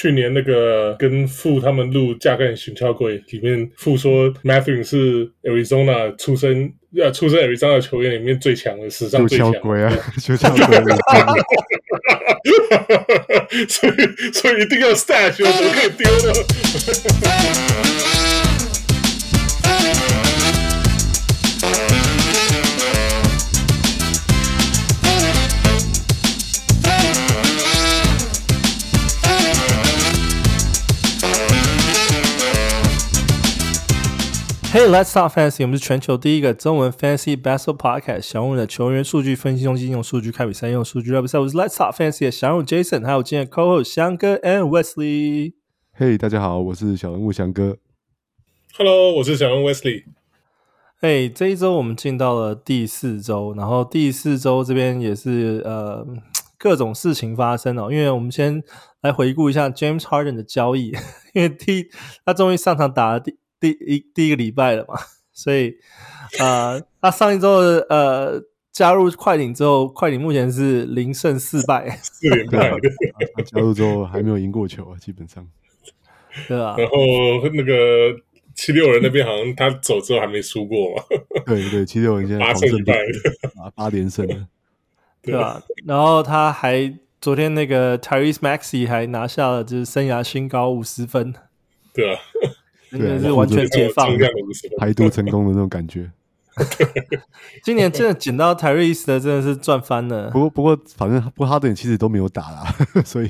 [0.00, 9.50] 去年那个跟富他们录《架干巡超柜》里面，富说 Mathurin 是 Arizona 出生呃出生 Arizona 球员里面最强的，史上最强。
[9.54, 9.92] 鬼啊！
[10.20, 10.64] 巡超柜。
[13.68, 13.92] 所以
[14.32, 16.32] 所以一定要 stash，我怎么可以丢呢
[34.78, 35.64] ？Hey, let's talk fantasy。
[35.64, 38.20] 我们是全球第一个中文 fantasy basketball podcast。
[38.20, 41.36] 小人物的球员数据分析中心用数据看比赛，用数据来比赛。
[41.40, 45.54] 我是 let's talk fantasy 的小人物 Jason，还有今天的 co-host 翔哥 and Wesley。
[45.98, 47.78] Hey，大家好，我是小人物翔哥。
[48.76, 50.04] Hello，我是小人物 Wesley。
[51.00, 56.06] 嘿，这一周我们进到了第四周，然后第四周这边也是呃
[56.56, 57.90] 各种事情发生哦。
[57.90, 58.62] 因为我们先
[59.00, 60.92] 来回顾一下 James Harden 的交易，
[61.34, 61.88] 因为第
[62.24, 63.37] 他终于上场打了第。
[63.60, 64.94] 第一第一个礼拜了嘛，
[65.32, 65.76] 所以
[66.38, 68.42] 呃，他上一周的呃
[68.72, 72.70] 加入快艇之后，快艇目前是零胜四败，四连败。
[73.34, 75.46] 他加入之后还没有赢过球啊，基本上，
[76.46, 76.76] 对啊？
[76.78, 76.94] 然后
[77.52, 78.16] 那个
[78.54, 81.02] 七六人那边好像他走之后还没输过嘛，
[81.46, 82.94] 对对，七六人现在八胜一败，
[83.60, 84.46] 啊，八连胜了，
[85.22, 85.60] 对啊？
[85.84, 91.34] 然后他还昨天那个 Tyrese Maxey 还拿下了就是生涯新高五十分，
[91.92, 92.20] 对啊。
[92.90, 94.16] 真的是完全解放，
[94.78, 96.10] 排毒成功的那种感觉。
[97.62, 100.28] 今年真的捡到 Tyrese 的，真的是赚翻了。
[100.30, 102.74] 不过，不过，反正不过哈登其实都没有打啦，
[103.06, 103.28] 所以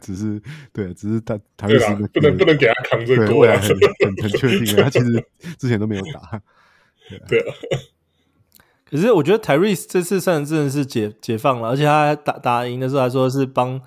[0.00, 0.40] 只是
[0.72, 5.24] 对，只是他 Tyrese 不能不能给他扛这未来很很很确定，他其实
[5.58, 6.40] 之前都没有打。
[7.26, 7.54] 对啊，
[8.88, 13.80] 可是我觉得 Tyrese 这次算真的是解解放了，而且他打打赢的时候还说是帮。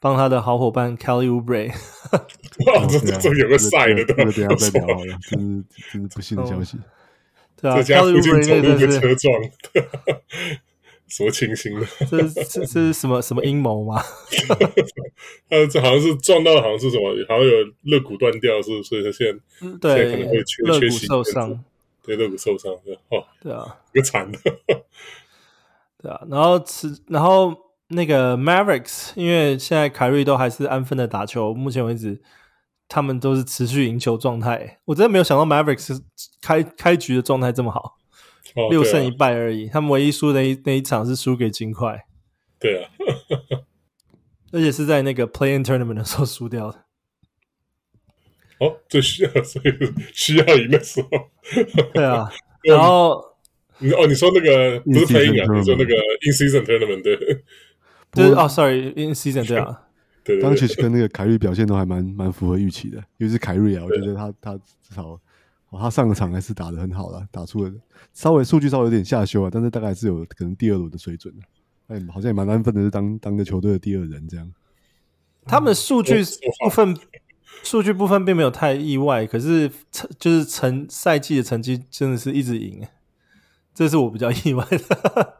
[0.00, 1.70] 帮他的好伙伴 Kelly Oubre，
[2.66, 6.78] 哇，这这有个赛的，这个等下再聊好了，这是这是不幸的消息。
[7.60, 9.42] 对啊，Kelly Oubre 走路被车撞，
[11.06, 11.86] 什么情形呢？
[12.10, 14.02] 这这这是什么什么阴谋吗？
[15.50, 17.52] 呃，这好像是撞到，好像是什么，好像有
[17.82, 18.84] 肋骨断掉，是不是？
[18.84, 19.38] 所以他现在
[19.78, 21.62] 对可能会缺肋骨受伤，
[22.02, 22.72] 对肋骨受伤，
[23.10, 24.38] 哦，对啊，一个惨的，
[26.00, 27.54] 对啊，然后吃，然后。
[27.90, 32.22] 那个 Mavericks，因为现在凯瑞都还是安分的打球，目前为止
[32.88, 34.78] 他们都是持续赢球状态。
[34.84, 36.00] 我真的没有想到 Mavericks
[36.40, 37.98] 开开局的状态这么好，
[38.54, 39.68] 哦、 六胜一败而已。
[39.68, 42.04] 他们唯一输的那一那一场是输给金块，
[42.60, 42.90] 对啊，
[44.52, 46.84] 而且是在那个 Play-in Tournament 的时候输掉的。
[48.60, 49.66] 哦，最需要 所以
[50.12, 51.08] 需要赢的时候，
[51.92, 52.30] 对啊。
[52.62, 53.20] 然后
[53.78, 57.44] 你哦，你说那个不是 Play-in 啊，你说那个 In Season Tournament 对。
[58.12, 59.82] 就是哦，sorry，in season 对啊，
[60.24, 65.18] 对，当时其实跟那个凯瑞表现都还蛮蛮符合预期的，尤其是凯瑞啊，我觉得他他至少
[65.70, 67.72] 哦，他上个场还是打的很好了，打出了
[68.12, 74.52] 稍微数据稍微有点下修啊，但是大概是有可能第二轮的水准的，哎，好像也蛮安分的，是当当个球队的第二人这样。
[75.46, 76.22] 他们数据
[76.62, 76.96] 部分
[77.62, 82.86] 数据部分并没有太意外，可是成就是成赛季的成绩真的是一直赢，
[83.74, 85.39] 这是我比较意外的。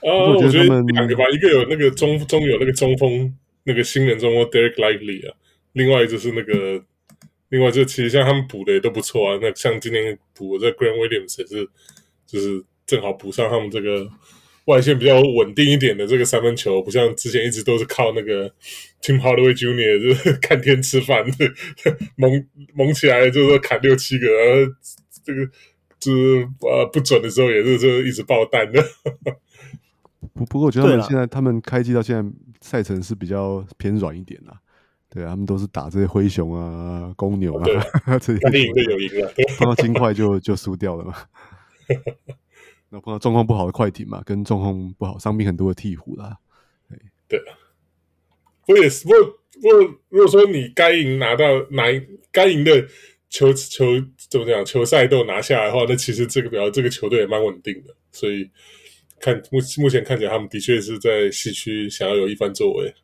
[0.00, 5.34] 啊，我觉得两个吧，一个有那个中中有那个中锋，那个新人中锋 Derek Lively 啊，
[5.72, 6.82] 另外就是那个，
[7.48, 9.38] 另外就其实像他们补的也都不错啊。
[9.42, 11.68] 那像今天补的这 Grant Williams 也是，
[12.26, 14.08] 就是正好补上他们这个
[14.66, 18.48] 外线比较稳定一点的这个三分球，不像之前一直都是靠那个
[19.02, 21.24] Tim Hardaway Junior 就是看天吃饭，
[22.16, 24.72] 猛猛起来就是说砍六七个，然后
[25.24, 25.44] 这个
[25.98, 28.80] 就是呃不准的时候也是就一直爆弹的。
[30.38, 34.56] 不不过，我觉得他们现在他们开季到现在赛程是比较偏软一点啦。
[35.10, 37.64] 对啊，他们都是打这些灰熊啊、公牛啊，
[38.20, 39.32] 这些赢就有赢了。
[39.58, 41.14] 碰到金块就 就输掉了嘛。
[42.90, 46.36] 那碰到状况不好的快艇嘛，跟状况不好、伤病很多的鹈鹕啦。
[47.26, 47.42] 对，
[48.68, 49.04] 我也是。
[49.04, 51.84] 不过不过，如果说你该赢拿到拿
[52.30, 52.86] 该赢的
[53.28, 53.86] 球球
[54.30, 58.48] 怎么讲球赛都拿下来的话，那其实这个表这个球队也蛮稳定的，所以。
[59.20, 62.94] 看目目前看起来，他们的确是在西区想要有一番作为，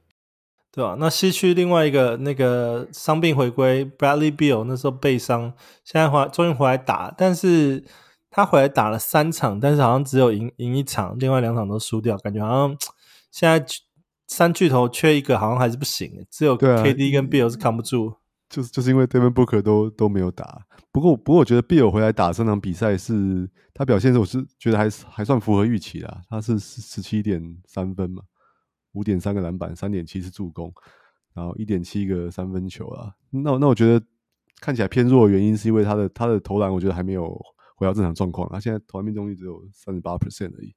[0.73, 0.97] 对吧、啊？
[0.99, 5.53] 那西区另外一个那个伤病回归，Bradley Beal 那时候背伤，
[5.85, 7.85] 现在回终于回来打，但是
[8.31, 12.77] 他回来打了三场，但是好像只有赢赢一场，另外两场都输掉，感觉好像
[13.31, 13.65] 现在
[14.27, 18.17] 三巨头缺一个，好像还是不行，只有 KD 跟 Beal 是扛不住。
[18.55, 28.23] 就是就是因为 Devin Booker 都都没有打，不过不过我觉得 Beal 回来打这场比赛是他表现是我是觉得还是还算符合预期啦，他是十十七点三分嘛，
[28.93, 30.73] 五点三个篮板，三点七次助攻，
[31.35, 33.12] 然后一点七个三分球啊。
[33.31, 34.06] 那那我觉得
[34.61, 37.37] 看起来偏弱的原因是因为他的他的投篮，我觉得还没有
[37.75, 38.49] 回到正常状况。
[38.53, 40.73] 他现在投篮命中率只有三十八 percent 而已。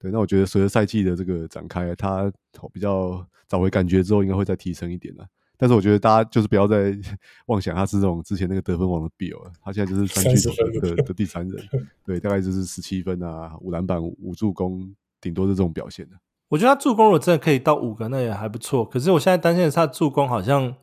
[0.00, 2.28] 对，那我觉得随着赛季的这个展开，他
[2.72, 5.24] 比较找回感觉之后，应该会再提升一点的。
[5.56, 6.96] 但是我觉得大家就是不要再
[7.46, 11.68] 妄想他是这种之前那个得分王的 Bill 了，他现在就是三巨头的的第三人，
[12.04, 16.16] 对，大概就是十七分啊，五篮板、五助攻，顶多是这种表现的。
[16.48, 18.84] 我觉得他助攻如果真的可以到五个，那也还不错。
[18.84, 20.74] 可是我现在担心的是他助攻好像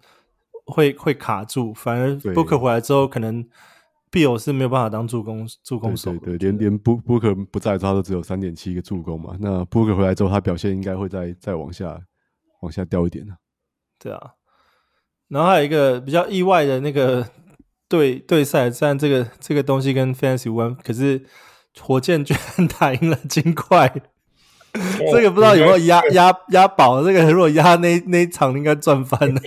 [0.66, 3.48] 会会卡住，反而 Booker 回来之后，可能
[4.12, 6.12] Bill 是没有办法当助攻助攻手。
[6.12, 9.38] 对，对对，连连 Booker 不在之后，他都只有三点七个助攻嘛。
[9.40, 12.02] 那 Booker 回来之后，他表现应该会再再往下
[12.62, 13.38] 往下掉一点的。
[14.00, 14.32] 对啊。
[15.32, 17.26] 然后还有一个比较意外的那个
[17.88, 21.22] 对对赛，虽然这个这个东西跟 Fantasy 无关，可是
[21.80, 23.88] 火箭居然打赢了金块，
[24.74, 27.02] 哦、这个不知道有没有压压压宝？
[27.02, 29.42] 这个如果压那那一场应该赚翻了。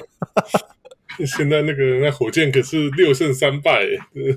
[1.27, 3.85] 现在那个那火箭可是六胜三败，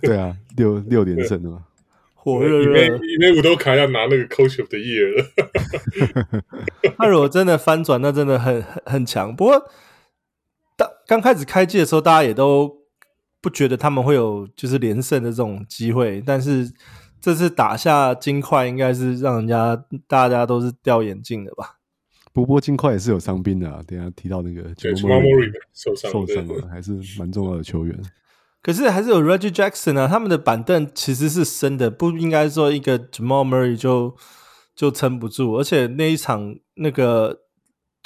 [0.01, 1.63] 对啊，六六连胜的嘛，
[2.13, 5.25] 火热热，因为伍德卡要拿那个 Coach of the Year 了。
[6.99, 9.33] 他如果真的翻转，那真的很很很强。
[9.33, 9.71] 不过。
[11.07, 12.69] 当刚开始开季的时候，大家也都
[13.42, 16.69] 不觉得他们会有就是连胜的这种机会，但是
[17.21, 21.77] 这次打下金块，应该是让人家大家都是掉眼镜的吧？
[22.33, 27.98] 不过金块也是有伤兵的啊，等下提到那个 Jamal Murray 受伤受伤了，还是蛮重要的球员。
[28.62, 34.13] 可是还是有 Reggie Jackson 啊，他们的板凳其实是深的，不应该说一个 Jamal Murray 就
[34.75, 37.46] 就撑不住，而且那一场那个。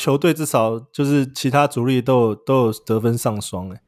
[0.02, 3.80] 球队至少就是其他主力都有都有得分上双哎，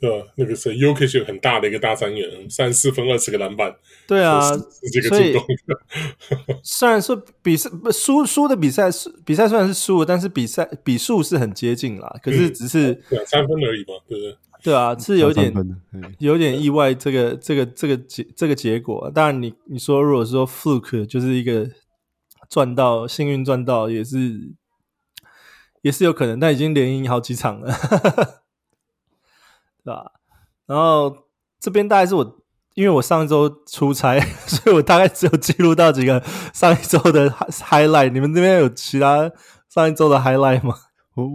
[0.00, 3.76] 对啊，那个是 Jokic 很大的一个大三元，三四分二十个篮板，
[4.06, 4.40] 对啊，
[5.10, 5.36] 所以
[6.64, 14.36] 虽然说比赛不输输的比赛是比赛虽然是输了，但是比赛比数是很接近啦，可是只是两三分而已嘛，对不对？
[14.62, 15.52] 对啊，是有点
[16.18, 19.10] 有点意外，这个这个这个结这个结果。
[19.14, 21.68] 当然，你你说如果说 Fluke 就是一个。
[22.54, 24.54] 赚到幸运赚到也是
[25.82, 27.74] 也是有可能，但已经连赢好几场了，
[29.82, 30.12] 对吧？
[30.64, 31.12] 然后
[31.58, 36.22] 这边大概是我，因为我上一周出差， 所以我大概只有记录到几个
[36.52, 38.12] 上一周的 highlight。
[38.12, 39.28] 你们这边有其他
[39.68, 40.76] 上一周的 highlight 吗？
[41.16, 41.28] 我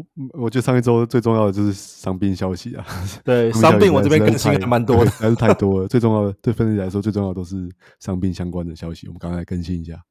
[0.44, 2.86] 我觉得上一周最重要的就是伤病消息啊。
[3.26, 5.88] 对，伤病 我这边更新还蛮多的，还是太多了。
[5.90, 7.70] 最重要的对分析来说，最重要的都是
[8.00, 9.06] 伤病相关的消息。
[9.08, 10.02] 我们刚才更新一下。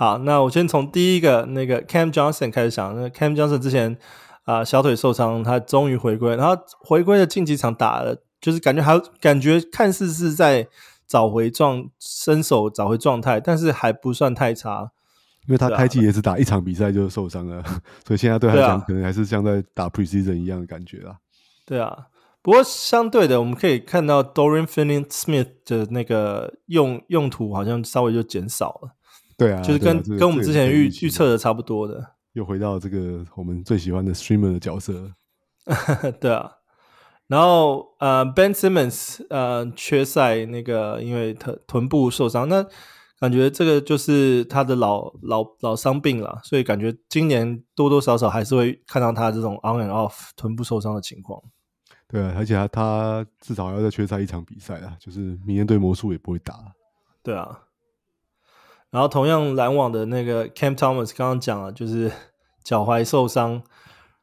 [0.00, 2.96] 好，那我先从第一个那个 Cam Johnson 开始讲。
[2.96, 3.98] 那 Cam Johnson 之前
[4.44, 10.66] 啊、呃、小腿受伤，他终于回归，然后回归的近几场打了，就是感觉还感觉看似是在
[11.06, 14.90] 找回状身手，找回状态，但是还不算太差。
[15.46, 17.64] 因为他开季也是打一场比赛就受伤了，啊、
[18.08, 21.18] 所以现在对他来讲可能还是像在打 Preseason 一样的感觉啦。
[21.66, 22.06] 对啊，
[22.40, 28.96] 不过相对的，我们可以看到 Dorian Finney-Smith 的那个用用途好像稍微就减少了。
[29.40, 31.98] 对啊，就是跟、啊这个、跟我们之前预预测的差不多的，
[32.34, 35.10] 又回到这个我们最喜欢的 streamer 的角色。
[36.20, 36.52] 对啊，
[37.26, 42.66] 然后呃，Ben Simmons 呃缺赛，那个因为他臀部受伤，那
[43.18, 51.42] 感觉这个就是他的老老老伤病了，所以感觉今年多多少少还是会看到他这种 on and off 臀部受伤的情况。
[52.06, 56.54] 对啊，而且他他至少要再缺赛一场比赛啊，就是明年对魔术也不会打。
[57.22, 57.58] 对啊。
[58.90, 62.10] 然后同样篮网的那个 Cam Thomas 刚刚讲了，就是
[62.64, 63.62] 脚踝受伤，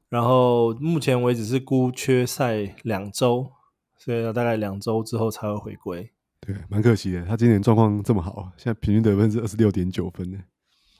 [0.10, 3.50] 然后目前为止是估缺赛两周，
[3.98, 6.12] 所以要大概两周之后才会回归。
[6.42, 10.38] 对，蛮可惜的，他今年状况这么好，现在平均得分是二十六点九分呢。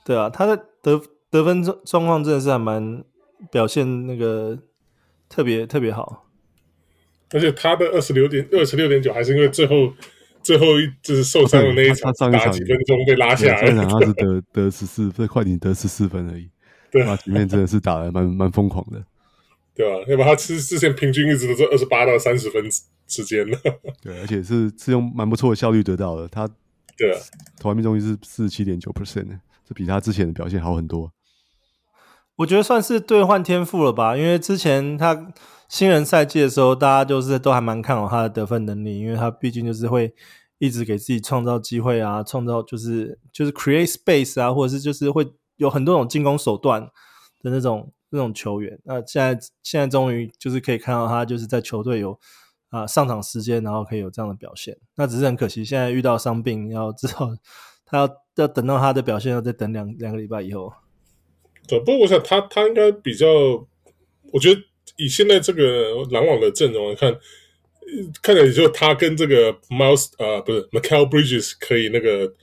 [0.06, 3.04] 对啊，他的得得分状状况真的是还蛮
[3.52, 4.58] 表现那个
[5.28, 6.26] 特别特别好，
[7.32, 9.94] 而且他的二十六点二十六点九还是因为最后。
[10.48, 13.66] 最后一就是受伤的那一场，他上一场几分钟被拉下来。
[13.66, 16.50] 上一场他是得 得十四分，快艇得十四分而已。
[16.90, 19.04] 对，那局面真的是打的蛮蛮疯狂的，
[19.76, 20.06] 对吧？
[20.08, 22.64] 要不他之之前平均一直都是二十八到三十分
[23.08, 23.58] 之间的。
[24.02, 26.26] 对，而且是是用蛮不错的效率得到的。
[26.30, 26.48] 他
[26.96, 27.20] 对啊，
[27.60, 29.38] 投篮命中率是四十七点九 percent 的，
[29.68, 31.12] 这比他之前的表现好很多。
[32.38, 35.32] 我觉得算是兑换天赋了吧，因为之前他。
[35.70, 40.16] 新人赛季的时候，大家就是都还蛮看好他的得分能力，因为他毕竟就是会
[40.60, 46.84] 一直给自己创造机会啊，创造就是就是 create space 啊，或者是就是会有很多种进攻手段
[47.42, 48.80] 的那种那种球员。
[48.86, 52.18] 那现在现在终于就是可以看到他就是在球队有
[52.70, 54.78] 啊、上场时间，然后可以有这样的表现。
[54.96, 57.36] 那只是很可惜，现在遇到伤病，要之后
[57.86, 60.72] 他要要等到他的表现，要再等两两个礼拜以后。
[61.68, 63.28] 对，不过我想他他应该比较。
[64.34, 64.62] 我觉得
[64.98, 67.18] 以现在这个篮网的阵容来看，
[68.22, 72.34] 看起来也就他跟这个 Miles 啊，不是 Mikal Bridges 可以那个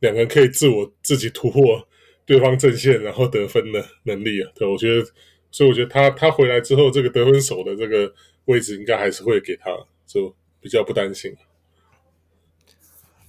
[0.00, 1.88] 两个人可以自我自己突破
[2.26, 4.52] 对方阵线，然后得分的能力啊。
[4.54, 5.06] 对，我觉得，
[5.50, 8.12] 所以我觉得他他回来之后，这个得分手的这个
[8.44, 9.70] 位置应该还是会给他，
[10.06, 11.34] 就比较不担心。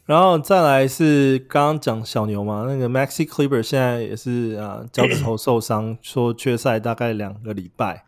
[0.05, 8.05] 然后再来是刚刚讲小牛嘛，那个 Maxi Kleber 现在也是啊脚趾头受伤， 说缺赛大概两个礼拜。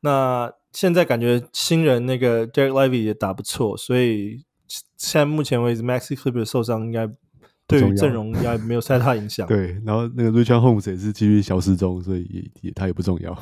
[0.00, 4.44] 那现在感觉新人那个 Derek Lively 也打不错，所以
[4.96, 7.06] 现在目前为止 Maxi Kleber 受伤应该
[7.66, 9.46] 对于阵容应该没有太大影响。
[9.46, 13.36] 对，然后那个 Richaun Holmes 也是继续消失中，所以也也他也不重要。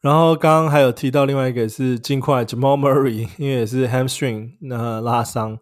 [0.00, 5.58] 然后刚刚还有提到另外一个是尽快 Jamal Murray，因为也是 Hamstring 那拉伤。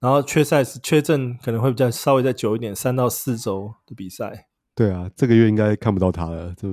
[0.00, 4.46] 然后缺赛是缺阵，可能会比较稍微再久一点，三到四周的比赛。
[4.74, 6.54] 对啊，这个月应该看不到他了。
[6.54, 6.68] 就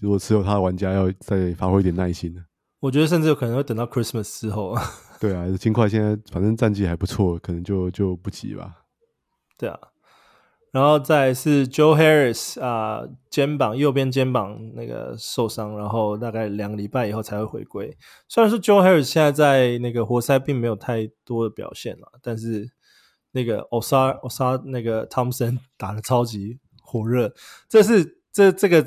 [0.00, 2.42] 如果持有他的玩家要再发挥一点耐心了。
[2.78, 4.76] 我觉得甚至有可能会等到 Christmas 之后。
[5.20, 8.72] 对啊，金块现在反正战绩还不错，可能就就不急吧。
[9.58, 9.78] 对啊。
[10.72, 17.96] 然后再是 Joe Harris 啊，肩膀右边肩膀那个受伤，然后大概两个礼拜以后才会回归。
[18.28, 22.70] 虽然说 Joe Harris 现在在那个活塞并没有太多的表现了，但是
[23.32, 27.34] 那个 Ausar Ausar 那个 Thompson 打的超级火热。
[27.68, 28.80] 这是这这个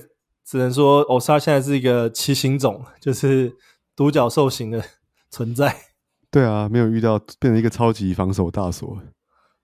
[0.46, 3.56] 只能说 Ausar 现在是一个奇形种，就是
[3.96, 4.82] 独角兽型的
[5.30, 5.76] 存在。
[6.32, 8.98] 对啊，没有遇到变成一个超级防守大锁，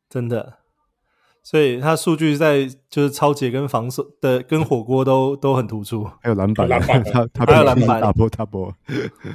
[0.09, 0.58] 真的。
[1.43, 8.73] 所以他数据在就是抄截跟防守的跟火锅都都很突出，还有篮板，篮板他他还有篮板，double double，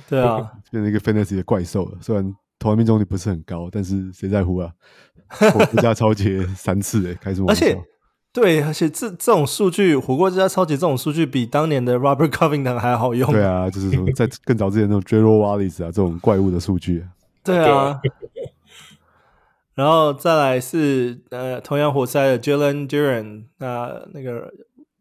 [0.08, 0.38] 对啊，
[0.70, 1.98] 变成一个 fantasy 的怪兽了。
[2.00, 4.70] 虽然投篮命中率不是很高，但是谁在乎啊？
[5.28, 7.66] 火锅加抄截三次诶、欸，开什么玩笑？
[7.66, 7.82] 而且
[8.32, 13.32] 对，而且这这种数据，火锅加抄截这种数据比当年的 Robert Covington 还好用。
[13.32, 17.04] 对啊，就是说在更早之前那种 Gerald Wallace 啊这种怪物的数据。
[17.42, 18.00] 对啊。
[19.74, 24.52] 然后再来是呃，同样活塞的 Jalen Duren，那那个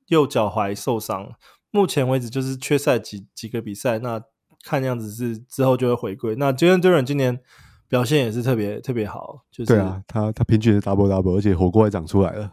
[0.08, 1.32] 右脚踝受伤，
[1.72, 4.22] 目前为止就是缺赛几几个比赛，那
[4.64, 6.36] 看样子是之后就会回归。
[6.36, 7.40] 那 Jalen Duren 今年
[7.88, 12.52] 表现也是特别特别好，就是对啊，他他平均是 double double，而且火锅还长出来了。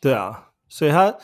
[0.00, 1.16] 对啊，所以他。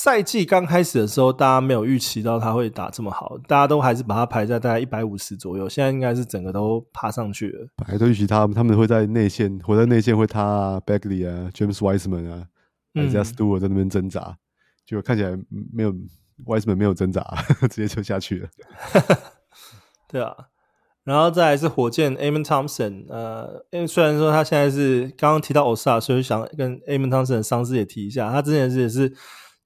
[0.00, 5.68] 赛季刚开始的时候，大家没有预期到他会打这么好，大家都还是把他排在大概一百五十左右。
[5.68, 7.66] 现在应该是整个都爬上去了。
[7.74, 12.46] 本来都预期他他们会在内线，活在内线会他啊，Bagley 啊，James Wiseman 啊，
[12.94, 14.36] 还是 Stewart 在那边挣扎，
[14.86, 15.36] 结果看起来
[15.72, 15.92] 没有
[16.46, 17.20] Wiseman 没有挣扎，
[17.68, 18.48] 直接就下去了。
[20.06, 20.32] 对啊，
[21.02, 29.12] 然后再来是火箭 Amen Thompson，呃，因为虽然说他现在是刚刚提到 Osa，所以想跟 Amen Thompson 的伤势也提一下，他之前是也是。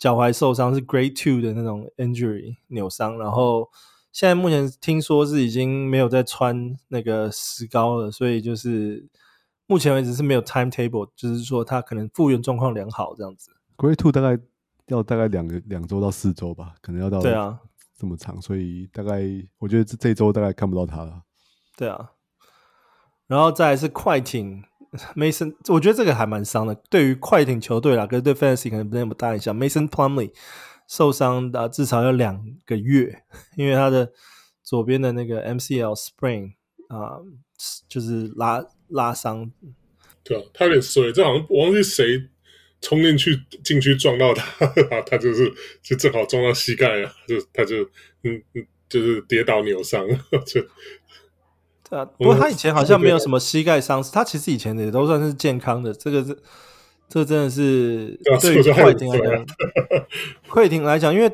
[0.02, 3.70] 脚踝受伤是 Grade Two 的那种 injury 扭伤，然后
[4.10, 9.08] 现在目前听说是已经没有在穿那个石膏了，所以就是
[9.68, 13.52] 目前为止是没有 timetable，就是说他可能复原状况良好这样子。
[13.76, 14.36] Grade Two 大概
[14.88, 17.60] 要大概两个两周到四周吧，可能要到对啊
[17.96, 19.22] 这么长，所以大概
[19.58, 21.22] 我觉得这这周大概看不到他了。
[21.76, 22.10] 对啊，
[23.28, 24.64] 然后再来是快艇。
[25.16, 26.74] Mason，我觉得这个还蛮伤的。
[26.90, 29.56] 对于快艇球队啦，可是对 Fantasy 可能不那么大影响。
[29.56, 30.32] Mason Plumlee
[30.86, 33.22] 受伤的至少要两个月，
[33.56, 34.12] 因为他的
[34.62, 36.54] 左边的那个 MCL s p r i n g
[36.88, 37.16] 啊、
[37.88, 39.50] 就是拉拉伤。
[40.22, 42.28] 对啊，他有点衰，这好像我忘记谁
[42.82, 44.66] 冲进去进去撞到他，
[45.06, 45.50] 他就是
[45.82, 47.82] 就正好撞到膝盖了，就他就
[48.24, 50.06] 嗯嗯，就是跌倒扭伤
[50.44, 50.60] 就。
[51.96, 55.92] 啊，不过他以前好像没有什么膝盖伤势，他其实以前也都算是健康的。
[55.92, 56.38] 这个是，
[57.08, 59.46] 这真的是对于快艇来讲，
[60.48, 61.30] 快艇来讲，因为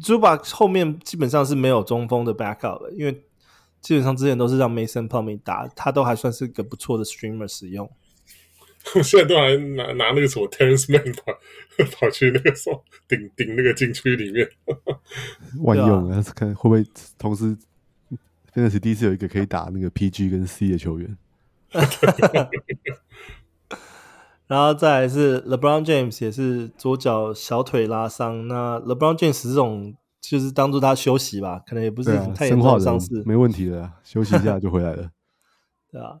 [0.00, 3.22] Zubac 后面基本上是没有中锋的 backup 了，因为
[3.80, 7.88] 基本上之前都是让 Mason Plumlee 打，他都还算是个不错的 streamer 使用。
[8.96, 11.38] 我 现在都还拿拿那个什么 Terance Mann 跑
[11.92, 14.48] 跑去那个什么顶顶那个禁区里面，
[15.62, 16.24] 万用啊！
[16.34, 16.84] 看会不会
[17.16, 17.56] 同时。
[18.52, 21.16] 真的是第一次有一个可以打那个 PG 跟 C 的球员，
[24.46, 28.48] 然后再来是 LeBron James 也是左脚小腿拉伤。
[28.48, 35.10] 那 LeBron James 这种就是当做他休息吧，可能也不是太严重的伤势，没问题的，休息一下 就回来了。
[35.92, 36.18] 对啊，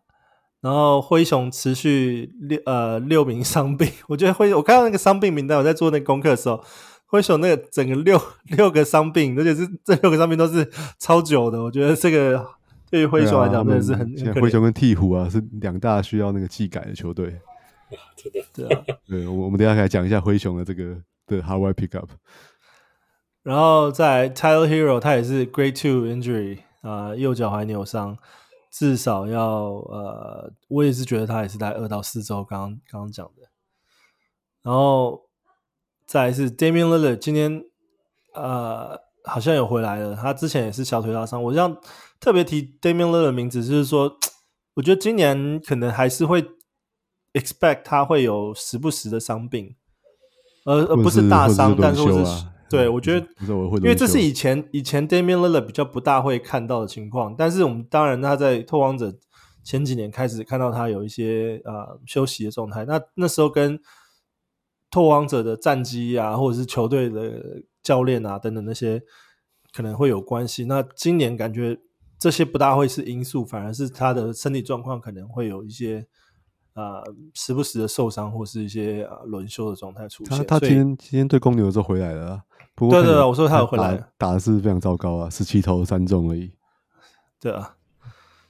[0.60, 6.62] 然后灰熊持续六呃六名伤病， 我觉得灰我看到那个伤病名单，我在做那个功课的时候。
[7.10, 8.20] 灰熊那个整个六
[8.56, 11.60] 六个伤病，而且是这六个伤病都是超久的。
[11.60, 12.46] 我觉得这个
[12.88, 14.16] 对于灰熊来讲真的是很。
[14.16, 17.40] 现在灰熊跟鹈鹕啊是两大需要那个技改的球队。
[18.16, 18.40] 真的。
[18.54, 18.84] 对啊。
[19.08, 22.08] 对，我我们等一下可以讲一下灰熊的这个的 Hardware Pickup。
[23.42, 28.16] 然后在 Tyler Hero，他也是 Grade Two Injury 啊、呃，右脚踝扭伤，
[28.70, 32.44] 至少要呃，我也是觉得他也是在二到四周。
[32.44, 33.48] 刚刚刚刚讲的，
[34.62, 35.22] 然后
[36.10, 37.62] 再来是 Damian Lillard，今天
[38.34, 41.40] 呃好像有回来了，他之前也是小腿拉伤。
[41.40, 41.76] 我这样
[42.18, 44.12] 特别提 Damian Lillard 的名字，就是说，
[44.74, 46.44] 我觉得今年可能还是会
[47.34, 49.76] expect 他会有时不时的伤病，
[50.64, 52.44] 而而不是大伤，但是我是。
[52.68, 53.26] 对，我觉得，
[53.76, 59.14] 因为这是以前以前 Damian Lillard 比较不大会看到的情况，但是我们当然他在拓荒者
[59.62, 63.78] 前几年开始看到他有一些呃休息的状态，那那时候跟
[64.90, 69.00] 拓荒者的战绩啊，或者是球队的教练啊等等那些
[69.72, 70.64] 可能会有关系。
[70.64, 71.78] 那今年感觉
[72.18, 76.06] 这些不大会是因素，反而是他的身体状况可能会有一些。
[76.72, 80.38] 啊、呃，时不时的受伤或是一些啊轮休的状态出现。
[80.38, 82.40] 他他今天今天对公牛的时候回来了，
[82.76, 86.52] 不过对对对，我说他有回来，打的是非常糟糕啊，十七投三中而已。
[87.40, 87.74] 对啊，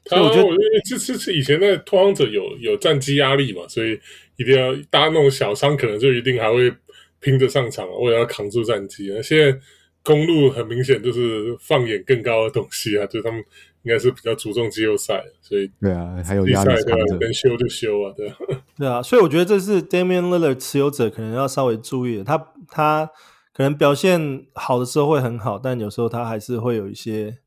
[0.05, 0.47] 所以我觉得，
[0.85, 3.99] 这这是以前的拓荒者有有战绩压力嘛，所以
[4.41, 6.73] 一定要大家那种小伤，可能就一定还会
[7.21, 9.21] 拼着上场，为了要扛住战绩啊。
[9.23, 9.59] 现在
[10.03, 13.45] 公路很明显就是放眼更高的东西啊，就是他们。
[13.83, 18.37] 应该是比较注重季后赛，所以对啊，还有压力对啊，能修就修啊，对啊，
[18.77, 23.11] 对啊，所以我觉得这是 Damian Lillard 持有者可能要稍微注意的，他他
[23.55, 27.39] 可能表现好的时候会很好，但有时候他还是会有一些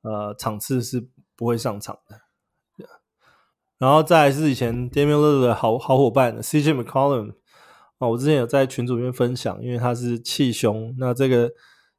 [0.00, 2.16] 呃场次是不会上场的。
[3.78, 7.32] 然后再是以前 Damian l i l l 的好好伙伴 CJ McCollum
[7.98, 11.50] 啊，我之前有在群组里面分享，因为他是气胸，那这个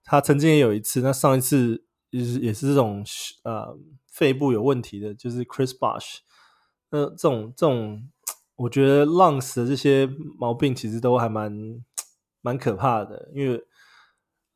[0.04, 1.84] 他曾经也有一次，那上一次。
[2.10, 3.04] 也是也是这种
[3.44, 3.78] 呃
[4.10, 6.20] 肺部有问题的，就是 Chris Bosh。
[6.90, 8.02] 那这种这种，
[8.56, 11.52] 我觉得 lungs 的这些毛病其实都还蛮
[12.42, 13.62] 蛮可怕的，因为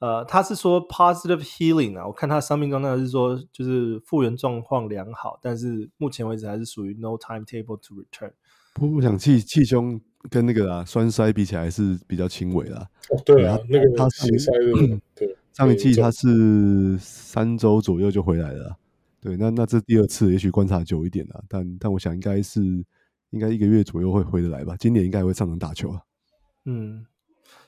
[0.01, 8.33] 呃他是说 positive healing 啊，我看他伤病状态是说就是复原状况良好，但是目前为止还是属于 no timetable to return。
[8.73, 12.89] 不我想气气胸跟那个啊栓塞比起来是比较轻微啦。
[13.11, 15.37] 哦，对啊，那个他心塞的， 对。
[15.53, 18.77] 上一季他是三周左右就回来了，
[19.19, 22.61] 对，那那这第二次，也许观察久一点了，但但我想应该是
[23.31, 26.01] 应该一个月左右会回得来吧，今年应该会上场打球啊。
[26.63, 27.05] 嗯，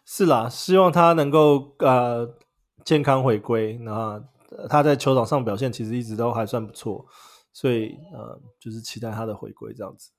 [0.05, 2.35] 是啦，希望他能够呃
[2.83, 4.23] 健康回归，那
[4.69, 7.05] 他在球场上表现其实一直都还算不错，
[7.51, 10.11] 所以呃就是期待他的回归这样子。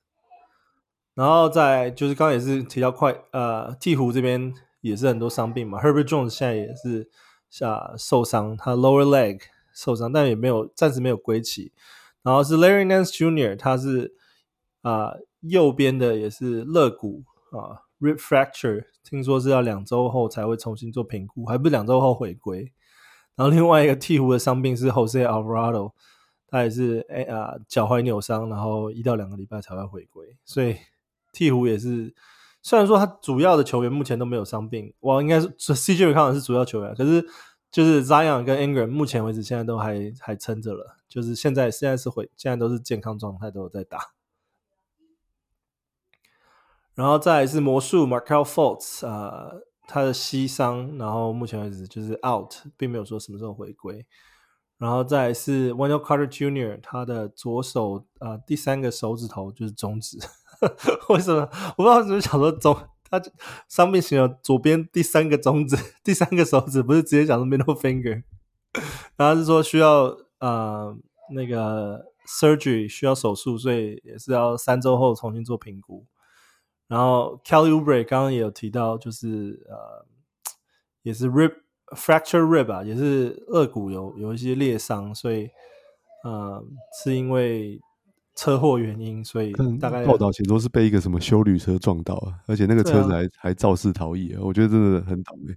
[1.14, 7.10] 然后在就是刚也是提到快呃鹈鹕这边也是很多伤病嘛，Herbert Jones 现在也是。
[7.50, 9.38] 下受伤，他 lower leg
[9.72, 11.72] 受伤，但也没有暂时没有归期。
[12.20, 14.12] 然后是 Larry Nance Jr.，他是
[14.82, 22.70] 啊、右边的也是肋骨啊 rib fracture，听说是要两周后才会重新做评估，还不是两周后回归。
[23.34, 25.92] 然后另外一个鹈鹕的伤病是 Jose Alvarado，
[26.46, 30.36] 他也是哎啊脚踝扭伤，然后一到两个礼拜才会回归。
[30.44, 30.76] 所以
[31.32, 32.14] 鹈鹕也是。
[32.66, 37.22] 虽然说他主要的球员目前都没有伤病，我应该是 CJ 麦康是主要球员，可是
[37.70, 43.98] 就是 Zion 跟 Ingram 目前为止现在都还还撑着了，就是现在现在是回现在都是健康状态都有在打，
[46.94, 54.06] 然后再来是魔术 Markel Fultz、呃，他的膝伤，然后目前为止就是 out，并没有说什么时候回归，
[54.78, 56.78] 然后再来是 Wendell Carter Jr.
[56.80, 60.18] 他的左手、呃、第三个手指头就是中指。
[61.10, 61.48] 为什么？
[61.76, 62.76] 我不知道怎么想说中，
[63.10, 63.20] 他
[63.68, 68.22] 伤病型的左边第三个中指，第三个手指不是直接讲说 middle finger，
[69.16, 70.96] 然后是说需要呃
[71.34, 76.06] 那个 surgery 需要手术，所以也是要三周后重新做评估。
[76.88, 80.06] 然后 Kelly Oubre 刚刚也有提到，就是呃
[81.02, 81.52] 也是 rib
[81.96, 85.48] fracture rib 啊，也是肋骨有有一些裂伤，所以
[86.24, 86.64] 呃
[87.02, 87.80] 是因为。
[88.36, 95.54] 车祸原因，所以大概报道其实都是被一个什么修旅车撞到啊，而且那个车子还、啊、还肇事逃逸啊，我觉得真的很倒霉。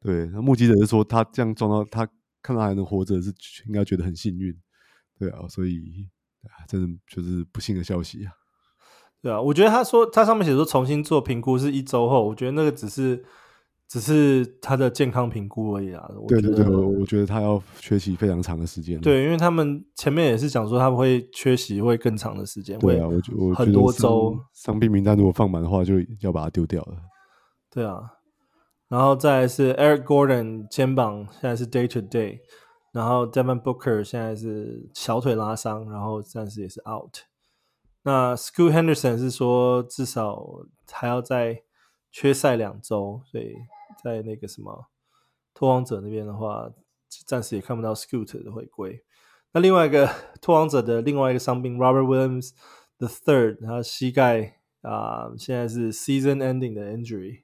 [0.00, 2.04] 对，那目击者是说他这样撞到他，
[2.42, 3.32] 看到还能活着，是
[3.68, 4.52] 应该觉得很幸运。
[5.16, 6.08] 对啊，所以
[6.42, 8.32] 啊真的就是不幸的消息啊。
[9.22, 13.24] 对啊，我觉得他说他上面写说重新做评估是一周后，我觉得那个只是。
[13.90, 16.06] 只是他的健康评估而已啊。
[16.28, 19.00] 对对对，我觉得他要缺席非常长的时间。
[19.00, 22.78] 对，因为他们前面也是讲说他们会缺席会更长的时间。
[22.80, 24.38] 对啊，我觉得很多周。
[24.52, 26.98] 伤病名单如果放满的话，就要把它丢掉了。
[27.70, 27.98] 对啊，
[28.90, 32.40] 然后再来是 Eric Gordon 肩膀现在是 day to day，
[32.92, 37.16] 然后 Devin Booker 现在是小腿拉伤，然后暂时也是 out。
[38.02, 40.42] 那 Scoot Henderson 是说至少
[40.90, 41.62] 还要再
[42.10, 43.54] 缺赛两周，所以。
[44.04, 44.86] 在那个什么
[45.52, 46.70] 拓荒者那边的话，
[47.26, 49.02] 暂时也看不到 Scoot 的回归。
[49.50, 50.08] 那另外一个
[50.40, 52.52] 拓荒者的另外一个伤兵 Robert Williams
[52.98, 57.42] the Third，他膝盖啊、现在是 Season Ending 的 Injury，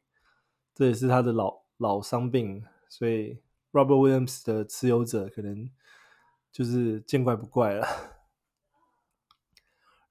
[0.77, 3.41] 这也是他的老老伤病，所以
[3.73, 5.69] Robert Williams 的持有者可能
[6.53, 8.14] 就是见怪不怪了。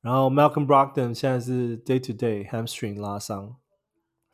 [0.03, 3.55] 然后 Malcolm Brogdon 现在是 Day to Day Hamstring 拉伤，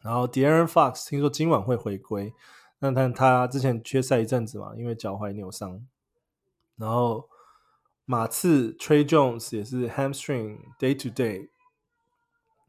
[0.01, 2.33] 然后 De'Aaron Fox 听说今晚会回归，
[2.79, 5.87] 那但他之前缺赛一阵子嘛，因为脚踝扭伤，
[6.75, 7.29] 然后。
[8.11, 11.47] 马刺 Tre Jones 也是 hamstring day to day，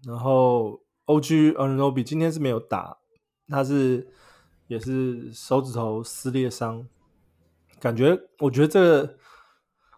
[0.04, 2.98] 然后 OG Anunoby 今天是没有打，
[3.48, 4.06] 他是
[4.66, 6.86] 也是手指头撕裂伤，
[7.80, 9.16] 感觉我觉得这个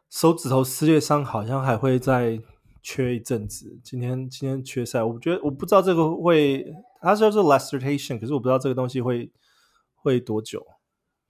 [0.09, 2.41] 手指头撕裂伤好像还会在
[2.83, 3.81] 缺一阵子。
[3.83, 6.67] 今天今天缺赛，我觉得我不知道这个会，
[7.01, 9.33] 他说是 laceration，可是我不知道这个东西会
[9.95, 10.67] 会多久。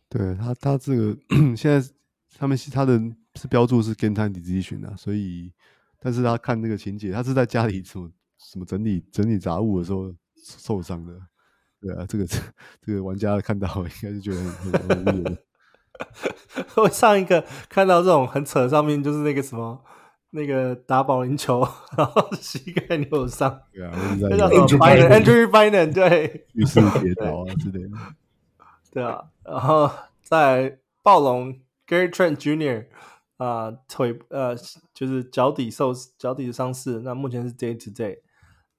[0.09, 1.17] 对他他这个
[1.57, 1.89] 现在
[2.37, 3.01] 他们他的。
[3.35, 5.51] 是标注是 game time decision 啊，所以，
[5.99, 11.19] 但是他看那个情节，他是在家里什么什么整理整理杂物的时候受伤的，
[11.81, 15.37] 对啊，这个这个玩家看到应该是觉得很很无语。
[16.77, 19.83] 我上一个看到这种很扯的上面，就是那个什么
[20.35, 21.61] 那个打保龄球，
[21.97, 27.99] 然后膝盖扭伤，对啊，那叫什么 Bynum，Andrew Bynen 对，浴室跌倒啊之类的，
[28.91, 29.91] 对啊，然后
[30.23, 31.55] 在暴龙
[31.87, 32.87] Gary Trent Jr.
[33.37, 34.57] 啊、呃，腿呃，
[34.95, 38.21] 就是脚底受脚底的伤势，那目前是 day to day，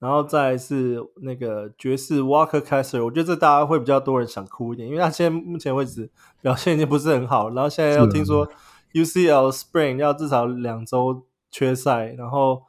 [0.00, 8.50] 然后再是那个爵士 Walker Kessler，我觉得这大家会比较多人想哭一点，因为他现在目前为止表现已经不是很好，然后现在又听说
[8.92, 12.62] UCL Sprain 要至少两周缺赛，然后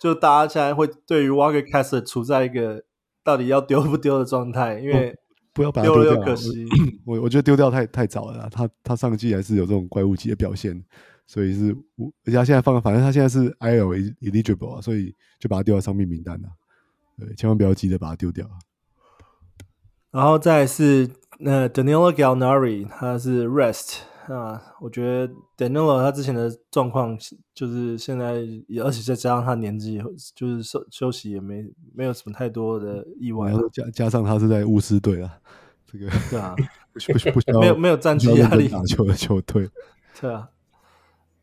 [0.00, 2.82] 就大家现在会对于 Walker c a s t e r 处在一个
[3.22, 5.14] 到底要丢不丢的状态，因为
[5.52, 6.66] 不要丢掉，可惜，
[7.04, 10.82] 我我觉得丢掉太太早了啦，他他上季还是有这种怪物级的表现。
[11.26, 11.74] 所以是，
[12.26, 16.48] 而且他现在放，反正他现在是 IL eligible 啊，所以就把他丢到伤病名单了。
[17.18, 18.46] 对，千万不要急着把他丢掉。
[20.10, 24.00] 然后再是那 Danilo Gallinari，他是 rest
[24.32, 24.62] 啊。
[24.80, 27.18] 我觉得 Danilo 他之前的状况
[27.54, 30.02] 就是现在也，而且再加上他年纪，
[30.34, 33.48] 就是休休息也没没有什么太多的意外。
[33.50, 35.38] 然后加加上他是在巫师队啊，
[35.86, 36.54] 这个对啊，
[36.94, 39.68] 不不 不需要没有没有战绩压力打球的球队，
[40.20, 40.48] 对啊。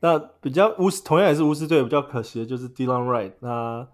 [0.04, 3.34] 那比较巫师，同样也是巫师队，比较可惜的就是 Dylan Wright。
[3.42, 3.88] 那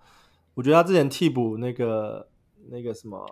[0.54, 2.30] 我觉得他之前替补那个
[2.70, 3.30] 那个什么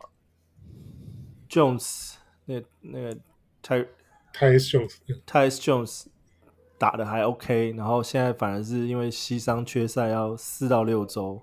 [1.49, 2.15] Jones，
[2.47, 3.17] 那那个
[3.63, 3.87] Ty
[4.37, 6.05] Tyus Jones Tyus Jones
[6.77, 11.41] 打的还 OK，然后现在反而是因为膝伤缺赛要四到六周，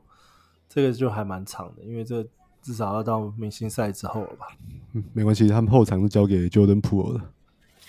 [0.68, 2.22] 这个就还蛮长的，因为这
[2.60, 4.46] 至少要到明星赛之后了吧？
[4.92, 7.30] 嗯，没关系，他们后场是交给 Jordan Poole 了。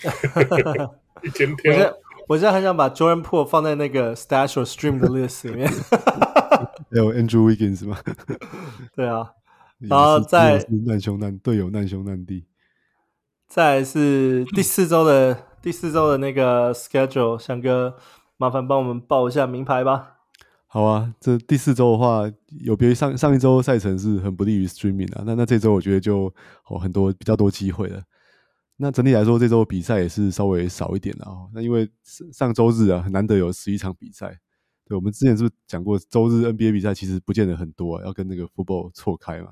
[1.22, 1.92] 一天天。
[2.26, 5.70] 我现在很想把 Jordan Poole 放在那个 Stash or Stream 的 list 里面。
[6.90, 7.98] 还有 Andrew Wiggins 吗？
[8.96, 9.30] 对啊，
[9.78, 12.46] 然后在难兄难队友难兄难弟。
[13.54, 17.96] 再来是第四周的第四周的那个 schedule，翔哥
[18.36, 20.16] 麻烦帮我们报一下名牌吧。
[20.66, 22.28] 好啊，这第四周的话，
[22.62, 28.02] 有别于上上一周赛程是很不利于 Streaming 啊，那那这周我觉得就好很多比较多机会了。
[28.76, 31.48] 那整体来说，这周比赛也是稍微少一点了哦。
[31.54, 31.88] 那因为
[32.32, 34.36] 上周日啊，很难得有十一场比赛。
[34.84, 39.50] 对，我们之前是不是讲过，周日 NBA 比赛其实不见得很多啊，要跟那个 football 错开嘛。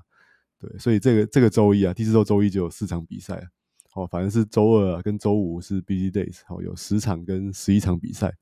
[0.58, 3.40] 对，所以这个这个周一啊，第四周周一就有四场比赛。
[3.94, 8.32] 哦，反正是周二啊跟周五是 busy days，好，有十场跟十一场比赛。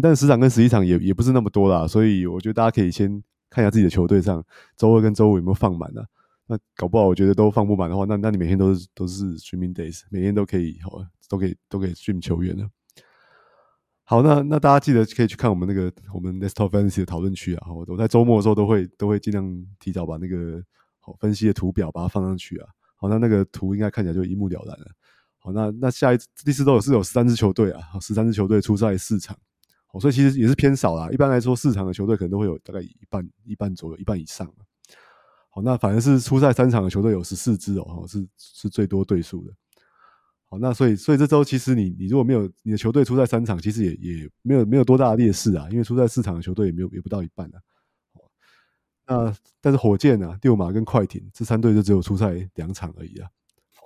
[0.00, 4.44] 但是十场跟十一场也也不是那么多啦，所以我觉得大家可以先看一下自己的球队上
[4.76, 6.06] 周二跟周五有没有放满啊。
[6.46, 12.66] 那搞不好，我觉得都放不满的话，那那你每天都是都是 streaming days，每天都可以，好，都可以都可以 stream 球员了。
[14.04, 17.66] 好，那那大家记得可以去看我们那个我们 Desktop Fantasy 的讨论区啊。
[17.66, 20.62] 好，我在周末的时候都会都会尽量提早把那个
[21.00, 22.68] 好分析的图表把它放上去啊。
[23.00, 24.86] 好，那那个图应该看起来就一目了然了。
[25.38, 29.38] 好，那那下一第四周是有十三支球队啊，十三支球队出赛四场，
[29.86, 31.08] 好，所以其实也是偏少啦。
[31.12, 34.52] 一般来说，四场的球队可能都会有大概一半一半左右，一半以上。
[35.50, 39.52] 好，那反正是出赛三场的球队有十四支哦，是是最多对数的。
[40.50, 47.60] 好，那所以所以这周其实你你如果没有你的球队出赛三场，其实也也没有没有多大的劣势啊，因为出赛四场的球队也没有也不到一半啊。
[49.08, 53.28] 那但是火箭啊、六马跟快艇这三队就只有出赛两场而已啊。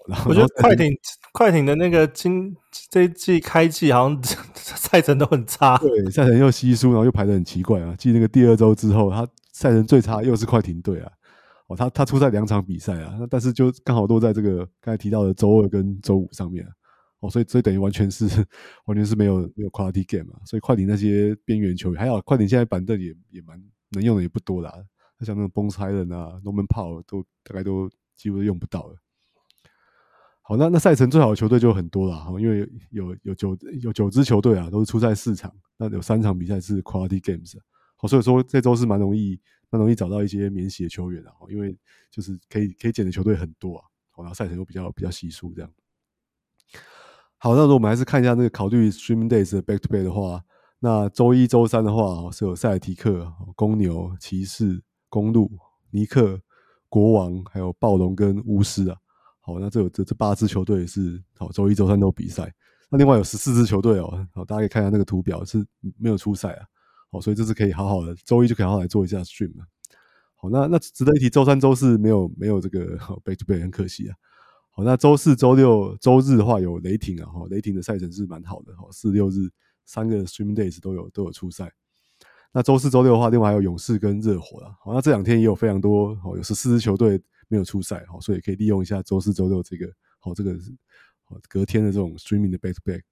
[0.08, 0.92] 然后我觉得快艇
[1.32, 2.54] 快艇的那个今
[2.90, 4.22] 这一季开季好像
[4.54, 7.94] 赛程都很差，对，赛程又稀疏，然后又排的很奇怪啊。
[7.96, 11.11] 继那个第二周之后，他赛程最差又是快艇队啊。
[11.68, 16.70] 哦他他出赛两场比赛啊，那但是就刚好落在这个刚才提到的周二跟周五上面啊，
[17.20, 18.26] 哦，所以所以等于完全是
[18.87, 23.58] 完全是没有没有 quality game 啊，所以快艇那些边缘球员还好，快艇现在板凳也也蛮
[23.90, 24.74] 能用的也不多啦，
[25.24, 28.96] 像那种 Bones Hyland 啊，Norman Powell 都大概都几乎都用不到了。
[30.44, 37.56] 好，那那赛程最好的球队就很多了，因为有有九有九支球队啊，都是出赛四场，那有三场比赛是 quality games，
[37.96, 41.78] 好，所以说这周是蛮容易蛮容易找到一些免洗的球员的，因为
[42.11, 45.70] 就是可以可以捡的球队很多啊，好，然后赛程又比较比较稀疏这样。
[47.38, 50.42] 好，那如果我们还是看一下那个考虑 streaming days back to back 的话，
[50.80, 54.82] 那周一、周三的话是有塞尔提克、公牛、骑士、
[55.12, 55.53] 公路、
[55.90, 56.40] 尼克、
[56.88, 58.96] 国王，还有暴龙跟巫师啊。
[59.42, 62.51] 好，那这有这这八支球队是好，周一周三都有比赛。
[62.88, 65.66] 那另外有十四支球队哦，好，大家可以看一下那个图表是
[65.98, 66.64] 没有出赛啊。
[67.11, 69.66] 好，所以这次可以好好的周一就可以好好来做一下 stream 啊。
[70.35, 74.16] 好，那那值得一提，周三、周四没有没有这个 back to back，很可惜啊。
[74.70, 79.51] 好，那周四、周六、周日的话有雷霆啊，哈，雷霆的赛程是蛮好的，哈，四六日
[79.85, 81.70] 三个 stream days 都有都有出赛。
[82.52, 84.76] 那周四、周六的话，另外还有勇士跟热火啦。
[84.80, 87.22] 好，那这两天也有非常多，好，有十四支球队。
[87.48, 89.86] 没有出赛，好，所以可以利用一下周四、周六这个，
[90.20, 90.54] 好，这个
[91.22, 93.02] 好隔天的这种 streaming 的 back to back。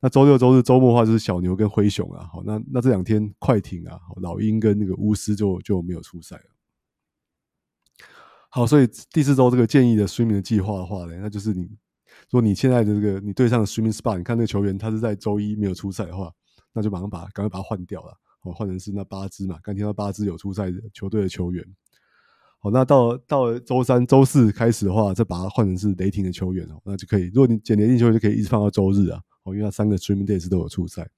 [0.00, 6.44] 那周六、周日、周末的话就是小牛跟灰熊啊，好，那那这两天快艇啊，老鹰跟那个巫师就就没有出赛了。
[8.48, 11.68] 好，所以第四周这个建议的 streaming 的计划的话呢，那就是你
[12.30, 16.32] 说你现在的这个你对上的 streaming spot，你看那个球员他是在周一没有出赛的话，
[16.72, 21.64] 那就马上把赶快把它换掉了，哦，换成是那八支嘛，刚听到八支有出赛的球队的球员。
[22.58, 27.26] 好，那到到周三、周四开始的话，再把它换成是雷霆的球员哦，那就可以。
[27.26, 29.20] 如果你捡雷霆球，就可以一直放到周日啊。
[29.42, 31.08] 哦，因为它三个 streaming days 都有出赛。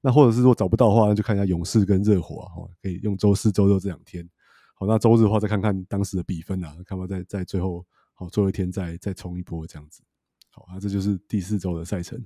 [0.00, 4.26] 那或者是说找不到的话，那就看一下勇士跟热火啊，哦可以用周四、周六这两天。
[4.74, 10.02] 好，那周日的话，再看看当时的比分啊，看看在在最后好最后一天再再冲一波这样子。
[10.50, 12.24] 好，那这就是第四周的赛程。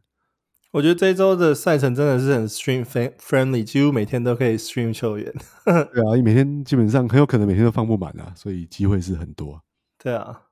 [0.73, 2.83] 我觉得这一周的赛程真的是很 stream
[3.19, 5.31] friendly，几乎每天都可以 stream 球员。
[5.65, 9.63] 对啊，你每天基本上很有可能每天都放不满啊，所以机会是很多。
[9.99, 10.45] 对啊，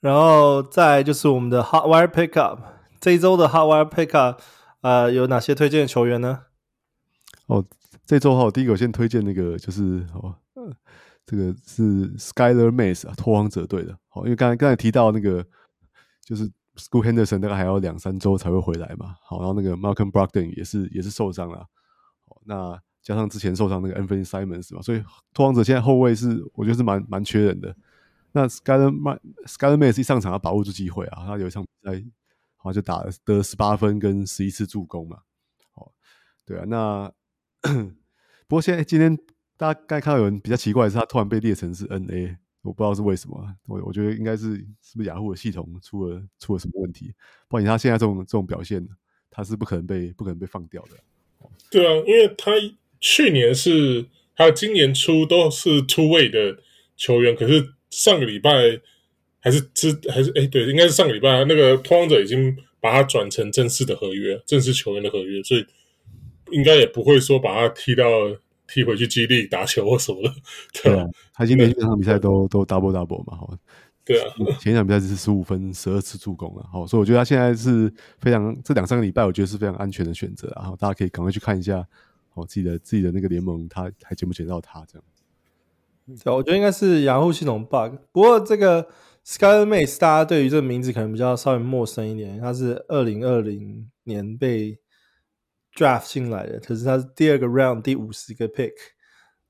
[0.00, 2.58] 然后再来就是我们的 hot wire pickup，
[3.00, 4.36] 这一周的 hot wire pickup，
[4.82, 6.42] 呃，有哪些推荐的球员呢？
[7.46, 7.64] 哦，
[8.04, 10.36] 这周哈，第一个我先推荐那个就是哦，
[11.24, 13.96] 这个是 Skyler Mays 啊，拓荒者队的。
[14.10, 15.42] 好，因为刚才刚才提到那个
[16.22, 16.50] 就是。
[16.80, 21.58] Scoot Henderson 大概还要两三周才会回来嘛，好，然后那个 Malcolm Brogdon 也是也是受伤了，
[22.26, 27.76] 好，那加上之前受伤那个 Anthony Simons 嘛，所以拓荒者现在后卫是我觉得是蛮蛮缺人的。
[28.32, 32.04] 那 Skylar Skylar Mays 一上场要把握住机会啊，他有一场比赛
[32.56, 35.18] 好像就打了得十八分跟十一次助攻嘛，
[35.72, 35.92] 好，
[36.44, 37.12] 对啊，那
[38.48, 39.16] 不过现在今天
[39.56, 42.36] 大家刚看到有人比较奇怪的是，他突然被列成是 NA。
[42.62, 47.10] 我不知道是为什么，我我觉得应该是是不是雅虎的系统出了出了什么问题？
[47.48, 48.86] 不然他现在这种这种表现，
[49.30, 50.90] 他是不可能被不可能被放掉的。
[51.70, 52.52] 对啊，因为他
[53.00, 56.58] 去年是还有今年初都是 two way 的
[56.96, 58.78] 球员，可是上个礼拜
[59.38, 65.64] 还是之还是哎对，应该是上个礼拜那个拓荒者已经把他转成正式的合约，正式球员的合约，所以
[66.50, 68.04] 应该也不会说把他踢到。
[68.72, 70.34] 踢回去基地打球或什么的，
[70.84, 71.04] 对啊，
[71.34, 73.52] 他今天连续两场比赛都都 double double 嘛，好，
[74.04, 81.84] 对啊，前一场比赛是十五分十二次助攻了，好，所以我觉得他现在是非常这两三个礼拜，我觉得是非常安全的选择，然后大家可以赶快去看一下，
[82.32, 85.04] 好自己的自己的那个联盟，他还捡不捡到他这样。
[86.22, 88.86] 对，我觉得应该是雅虎系统 bug，不过这个
[89.26, 94.78] Skylar Mays 大家对于这个名字可能比较稍微陌生一点，他是二零二零年被。
[95.74, 98.72] Draft 进来的，可是他是第二个 round 第五十个 pick。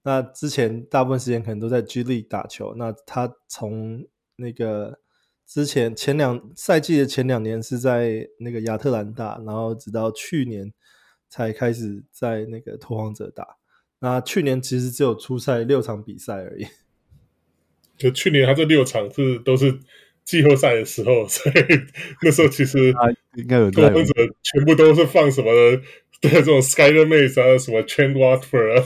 [0.02, 2.74] 那之前大部分时间可能都在 G League 打球。
[2.76, 4.06] 那他从
[4.36, 4.98] 那个
[5.46, 10.72] 之前前两赛季的前两年是在那个亚特兰大，然后直到去年
[11.28, 13.56] 才开始在那个拓荒者打。
[13.98, 16.66] 那去年其实只有出赛六场比赛而已。
[17.98, 19.80] 就去年他这六场是都是
[20.24, 21.54] 季后赛的时候，所以
[22.22, 22.94] 那时候其实
[23.36, 25.82] 应该有拓荒者全部都是放什么的。
[26.22, 28.84] 对这种 Skylar Maze 啊，什么 Trent Watford 啊，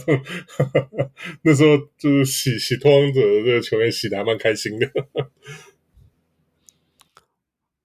[1.43, 4.89] 那时候就是洗洗拓荒者的这个球员洗的还蛮开心的。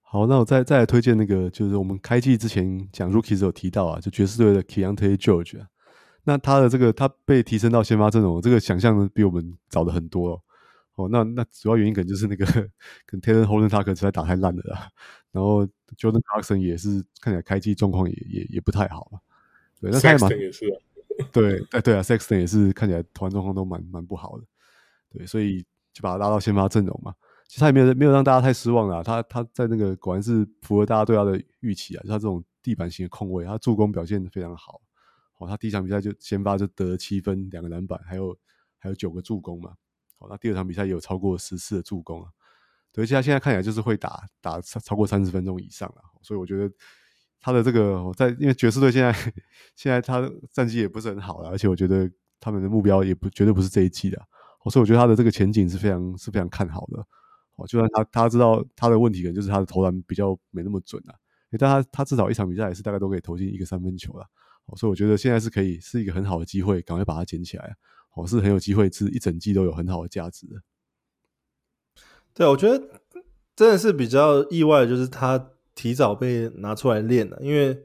[0.01, 5.67] 好，那我再再来推荐那个，就是我们开季之前讲 Rookies 有提到啊，就爵士队的 Keyonte George 啊，
[6.25, 10.41] 那他的这个他被提升到先发阵容，这个想象比我们早的很多哦。
[10.93, 12.45] 哦，那那主要原因可能就是那个
[13.07, 14.89] 跟 Talen Horton-Tucker 实在打太烂了啦，
[15.31, 15.65] 然后
[15.97, 19.09] Jordan Clarkson 也是看起来开季状况也也也不太好。
[19.81, 20.75] 对，那他也蛮也是、啊，
[21.31, 24.43] 对，哎，对啊，Sexton 也是看起来团状况都蛮蛮不好的，
[25.09, 27.13] 对，所以就把他拉到先发阵容嘛。
[27.47, 29.01] 其实他也没有没有让大家太失望啦。
[29.01, 34.79] 他他在那个果然是符合大家对他的预期啊，就他这种地板型的控卫，他助攻表现非常好。
[35.39, 38.37] 哦，他第一场比赛就先发就得了七分，两个篮板，还有
[38.77, 39.73] 还有九个助攻嘛。
[40.19, 42.29] 好，那第二场比赛也有超过十次的助攻啊。
[42.91, 46.03] 对，而且他现在看起来就是会打打超过三十分钟以上了。
[46.21, 46.71] 所以我觉得
[47.39, 49.13] 他的这个我在，因为爵士队现在
[49.75, 54.21] 现在他战绩也不是很好了，而且我觉得他们的目标也不绝对不是这一季的。
[54.69, 56.99] 所以我觉得他的这个前景是非常是非常看好的。
[57.55, 61.15] 哦，就算他他知道他的问题可能就是他的投篮比较没那么准啊，
[61.57, 64.25] 但他他至少一场比赛也是大概都可以投进一个三分球了。
[64.75, 67.75] 所以我觉得现在是可以是一个很好的机会，赶快把它捡起来。
[68.13, 70.61] 哦，是很有机会，是一整季都有很好的价值的。
[72.33, 73.01] 对，我觉得
[73.55, 77.37] 真的是比较意外，就是他提早被拿出来练了。
[77.41, 77.81] 因为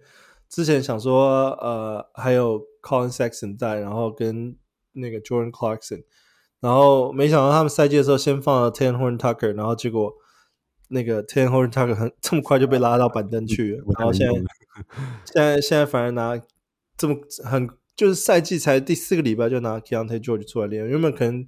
[0.49, 4.57] 之前想说，呃，还有 Collin Sexton 在，然后跟
[4.95, 6.03] 那个 Jordan Clarkson，
[6.59, 10.13] 然后没想到他们赛季的时候先放了 Talen Horton-Tucker，然后结果
[10.89, 14.35] 那个 Talen Horton-Tucker 很 这么快就被拉到板凳去了，然后现在
[15.25, 16.41] 现在现在反而拿。
[16.97, 21.45] 这么很就是赛季才第四个礼拜就拿 Keyonte George 出来练，原本可能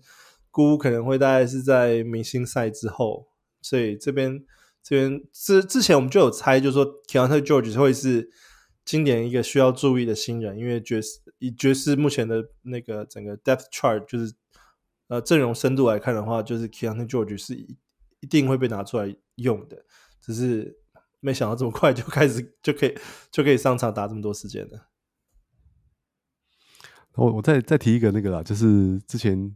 [0.51, 3.29] 估可能会大概是在明星赛之后，
[3.63, 4.45] 所以这边
[4.89, 8.31] 这边之之前我们就有猜，就是说 k e n t e George 会是
[8.85, 14.33] 今年一个需要注意的新人，因为爵士以爵士目前的那个整个 depth chart 就是
[15.09, 19.85] 呃阵容深度来看的话，就是 k e n t e George 是一定会被拿出来用的，
[20.21, 20.79] 只是
[21.19, 22.97] 没想到这么快就开始就可以
[23.33, 24.87] 就可以上场打这么多时间了。
[27.15, 29.53] 我我再再提一个那个啦，就是之前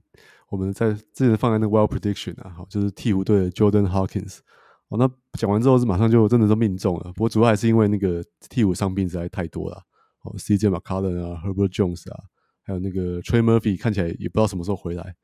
[0.49, 4.39] 我们在之前放在那个 Well Prediction 啊，好，就是鵜鹕队的 Jordan Hawkins。
[4.91, 7.13] 哦，那讲完之后是马上就真的都命中了。
[7.15, 9.83] 不过主要还是因为那个鵜鹕伤病实在太多了。
[10.23, 12.25] 哦，CJ McCollum 啊，Herbert Jones 啊，
[12.63, 15.17] 还有那个 Trey Murphy 看起来也不知道什么时候回来。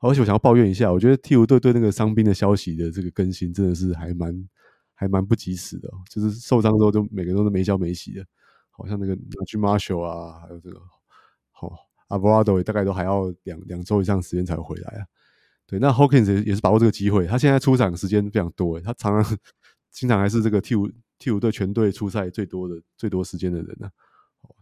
[0.00, 4.48] 而且我想要抱怨一下，我觉得鵜鹕队对那个伤兵的消息的这个更新真的是还蛮
[4.94, 5.88] 还蛮不及时的。
[6.10, 8.26] 就是受伤之后就每个人都是没消没息的，
[8.70, 10.80] 好像那个 Naji Marshall 啊，还有这个。
[11.60, 11.70] 哦，
[12.08, 15.06] 阿波拉多也大概都还要两两周以上时间才回来啊。
[15.72, 19.38] 对，那 Hawkins 也也是把握这个机会，他现在出场时间非常多，他常常
[19.90, 23.88] 经常还是这个鵜鹕鵜鹕队全队出赛最多的最多时间的人呢。
[24.42, 24.54] 哦，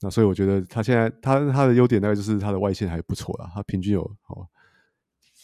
[0.00, 4.44] 那所以我觉得他现在他他的优点大概就是他的外线还不错啦，他平均有哦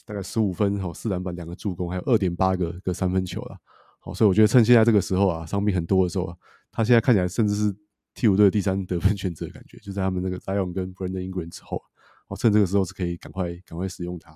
[0.04, 3.56] 大概十五分哦四篮板两个助攻，还有二点八个个三分球啦。
[4.00, 6.36] 好，所以我觉得趁现在这个时候啊，伤病很多的时候啊，
[6.72, 7.76] 他现在看起来甚至是。
[8.16, 11.82] 替补队第三得分选择的感觉，就在他们那个 Zion 跟 Brandon Ingram 之后，
[12.28, 14.30] 哦，趁这个时候是可以赶快赶快使用它。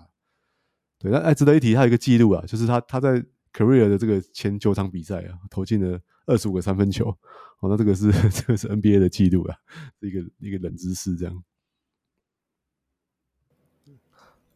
[0.99, 7.17] 对，那哎，值得一提，他有一个记录啊，就是他他在 Career 的这个前九场比赛啊，投进了二十五个三分球。
[7.61, 9.57] 哦，那这个是 这个是 NBA 的记录啊，
[10.01, 11.43] 一个一个冷知识这样。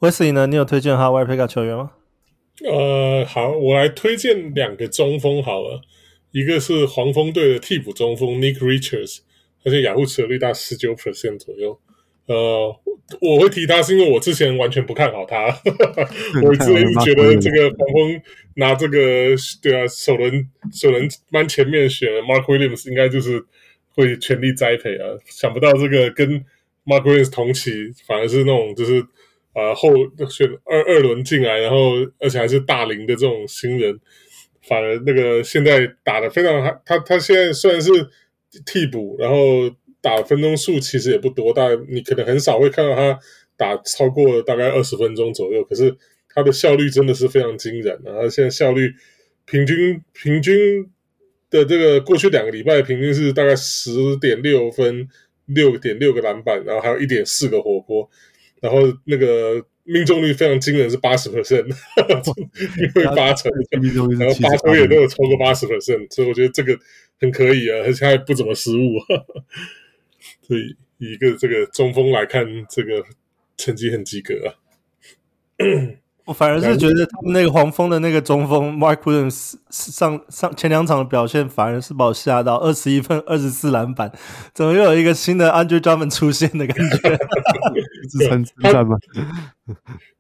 [0.01, 0.47] Wesley 呢？
[0.47, 1.93] 你有推荐哈维尔皮卡球员吗？
[2.65, 5.83] 呃，好，我来推荐两个中锋好了。
[6.33, 9.21] 一个是黄蜂队的替补中锋 Nick Richards，
[9.65, 11.81] 而且雅虎持有率大十九 percent 左右。
[12.27, 12.81] 呃，
[13.21, 15.47] 我会提他是因为我之前完全不看好他，
[16.45, 18.23] 我之前觉得这个黄蜂
[18.55, 23.45] 拿这个对啊首轮首轮蛮前面选 Mark Williams 应该就是
[23.95, 26.45] 会全力栽培啊，想不到这个跟
[26.85, 29.01] Mark Williams 同期反而是那种就是
[29.53, 29.91] 啊、呃、后
[30.31, 34.01] 选二二轮进来，然后而且还是大龄的这种新人。
[34.65, 37.91] 反而那个现在打的非常他，他他现在虽然是
[38.65, 39.69] 替补，然后
[40.03, 43.19] 打分钟数其实也不多，但你可能很少会看到他
[43.57, 45.65] 打超过大概二十分钟左右。
[45.65, 45.97] 可是
[46.29, 48.93] 他的效率真的是非常惊人，然后现在效率
[49.47, 50.87] 平均平均
[51.49, 55.09] 的这个过去两个礼拜平均是大概十点六分，
[55.47, 58.11] 六点六个篮板，然后还有一点四个火锅，
[58.61, 59.65] 然后那个。
[59.85, 61.67] 命中率非常惊人，是八十 percent，
[62.79, 63.51] 因为八成，
[64.17, 66.79] 然后八球也都有超过八十 percent，所以我觉得这个
[67.19, 68.93] 很可以啊，而且还不怎么失误，
[70.43, 73.05] 所以以一个这个中锋来看，这个
[73.57, 74.55] 成绩很及格啊。
[76.25, 84.13] 我反而是觉得他们那个黄蜂的那个中锋 Mark Williams 上上前两场的表现，反而是把我吓到，二十一分，二十四篮板，
[84.55, 87.19] 怎么又有一个新的 Andre Drummond 出现的感觉？
[88.09, 88.97] 自称自赞吗？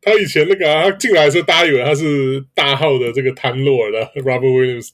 [0.01, 4.89] 他以前那个、啊、他进来的时候，大家以为他是大号的这个 Time Lord 的 Robert Williams，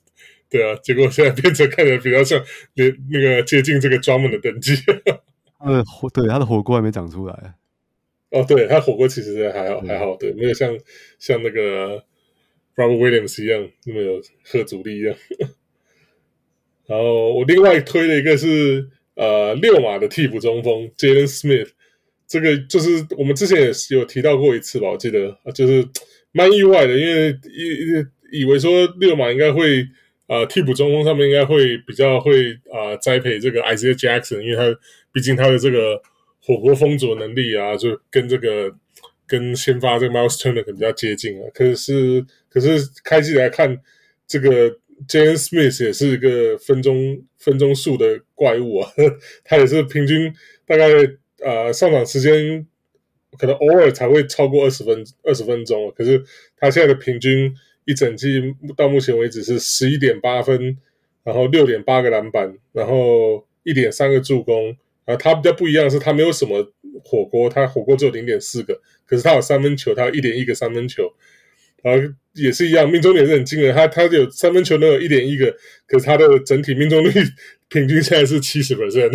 [0.51, 2.43] 对啊，结果现在变成看起来比较像
[2.75, 4.75] 连那个接近这个 Drummond 的等级。
[5.61, 7.55] 呃，火对他的火锅还没长出来。
[8.31, 10.79] 哦，对，他火锅其实还好，还好，对，没有像
[11.19, 12.05] 像那个
[12.77, 15.17] Robert Williams 一样那么有吓阻力一样。
[16.87, 21.69] 然后我另外推了一个是呃六马的替补中锋 Jalen Smith，
[22.27, 25.87] 这个就是我们之前也有提到过一次吧，我记得就是
[26.33, 27.31] 蛮蛮意外的，因为
[28.31, 29.87] 以以为说六马应该会
[30.29, 34.79] 呃替补中锋上面应该会比较会啊、栽培这个 Isaiah Jackson，因为他
[35.13, 36.01] 毕竟他的这个
[36.41, 38.73] 火锅封锁能力啊，就跟这个
[39.27, 41.45] 跟先发这个 Miles Turner 可能比较接近啊。
[41.53, 43.77] 可是可是开季来看，
[44.27, 44.71] 这个
[45.09, 48.91] Jalen Smith 也是一个分钟分钟数的怪物啊，
[49.45, 50.33] 他也是平均
[50.65, 50.87] 大概
[51.45, 52.67] 呃上场时间。
[53.39, 56.21] 可能偶尔才会超过二十分二十分钟，可是
[56.57, 57.55] 他现在的平均
[57.89, 60.77] 一整季到目前为止是十一点八分，
[61.25, 64.77] 然后六点八个篮板，然后一点三个助攻。
[65.07, 66.71] 啊，他比较不一样的是，他没有什么
[67.03, 71.11] 火锅，他火锅只有零点四个，可是他有三分球，他有一点一个三分球，
[71.83, 73.75] 然后也是一样，命中率也是很惊人。
[73.75, 75.55] 他他有三分球能有一点一个，
[75.87, 77.11] 可是他的整体命中率
[77.69, 79.11] 平均现在是七十 percent，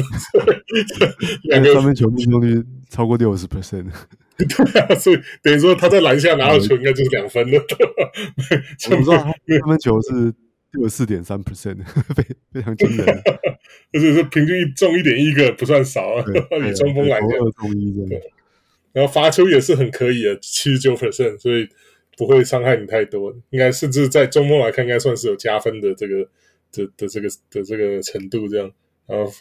[1.44, 2.64] 两个三分球命中率。
[2.94, 3.88] 超过六十 percent，
[4.38, 7.58] 对啊，所以等于说他在篮下拿到球应该就是两分了。
[8.92, 10.32] 我不知道他三分球是
[10.74, 11.78] 六十四点三 percent，
[12.16, 13.24] 非非常惊人。
[13.92, 16.24] 就是说平均一中一点一个不算少啊，
[16.70, 17.30] 以中锋来讲。
[18.92, 21.68] 然后罚球也是很可以的，七十九 percent，所以
[22.18, 23.36] 不会伤害你太多。
[23.50, 26.28] 应该甚至在中锋来看，应该算是有加分的这个
[26.72, 28.72] 的的这个的这个程度这样。
[29.08, 29.32] 然后。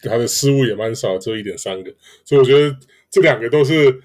[0.00, 1.92] 他的失误也蛮少，只有一点三个，
[2.24, 2.72] 所以我觉得
[3.10, 4.00] 这两个都是，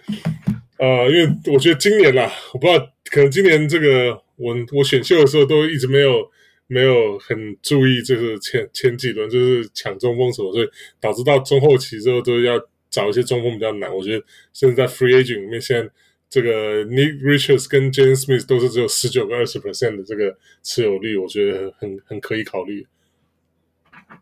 [0.80, 6.28] 呃，因为我觉得今年啦，我不知道，可能今年这个我我选秀的时候都一直没有
[6.66, 10.68] 没有很注意，就是前前几轮就是抢中锋什么，所以
[11.00, 12.60] 导致到中后期之后都要
[12.90, 13.96] 找一些中锋比较难。
[13.96, 15.88] 我觉得甚至在 free agent 里面，现在
[16.34, 22.88] 这个 Nick Richards 跟 Jalen Smith 都是只有十九个二十 percent 的这个持有率，我觉得很很可以考虑。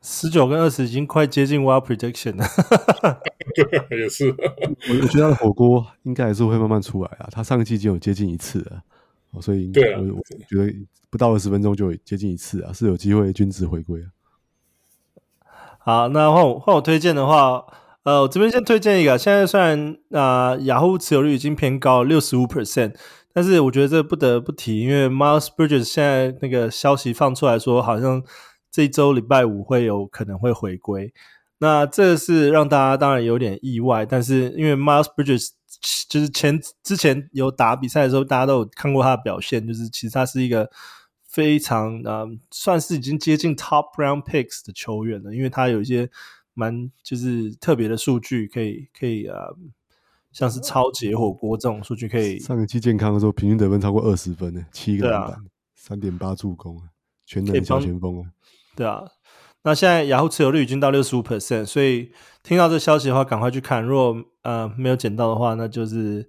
[0.01, 2.45] 十九跟二十已经快接近 Wild Prediction 了，
[3.97, 4.27] 也是。
[4.27, 7.29] 我我觉得他的火锅应该还是会慢慢出来啊。
[7.31, 8.83] 他上个季已经有接近一次了，
[9.39, 10.69] 所以对我我觉得
[11.09, 14.11] 不到二十分钟就接近一次啊，是有机会均值回归啊。
[15.79, 17.65] 好，那换我换我推荐的话，
[18.03, 19.17] 呃，我这边先推荐一个。
[19.17, 22.95] 现在虽然啊，雅虎持有率已经偏高六十五 percent，
[23.33, 28.23] 但是我觉得这不得不提，因为 Miles Bridges 现在那个消息放出来说，好像。
[28.73, 31.13] 这周礼拜五会有可能会回归，
[31.57, 35.49] 那这是让大家当然有点意外，但是因为 Miles Bridges
[36.07, 40.69] 就是前之前有打比赛的时候，大家都有看过他的表现，就是其实他是一个
[41.27, 46.09] 非常呃，算是已经接近 Top Round Picks 的球员了，因为他有一些
[46.53, 49.55] 蛮就是特别的数据，可以可以呃，
[50.31, 52.39] 像是超级火锅这种数据可以。
[52.39, 55.37] 上一期健康的时候，平均得分超过二十分呢，七个篮板，
[55.75, 56.81] 三点八助攻，
[57.25, 58.31] 全能小前锋啊。
[58.75, 59.03] 对啊，
[59.63, 62.11] 那现在雅虎持有率已经到六十五 percent，所以
[62.43, 63.83] 听到这消息的话，赶快去看。
[63.83, 66.27] 如果呃没有捡到的话，那就是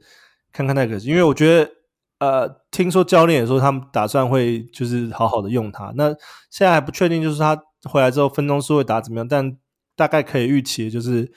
[0.52, 1.70] 看看那个，因为我觉得
[2.18, 5.92] 呃，听说教练也说他们打算会就是好好的用他。
[5.96, 6.08] 那
[6.50, 9.56] 现在还不确定，就是他回来之后分钟数会打怎么样，但
[9.97, 11.30] 大概可以预期，就是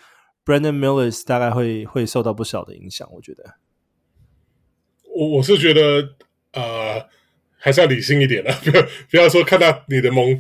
[0.45, 3.07] Brandon Mills 大概会会受到不小的影响。
[3.13, 3.55] 我觉得，
[5.15, 6.15] 我我是觉得
[6.53, 7.07] 呃，
[7.57, 10.39] 还是要理性一点的， 不要不要说看到你的盟。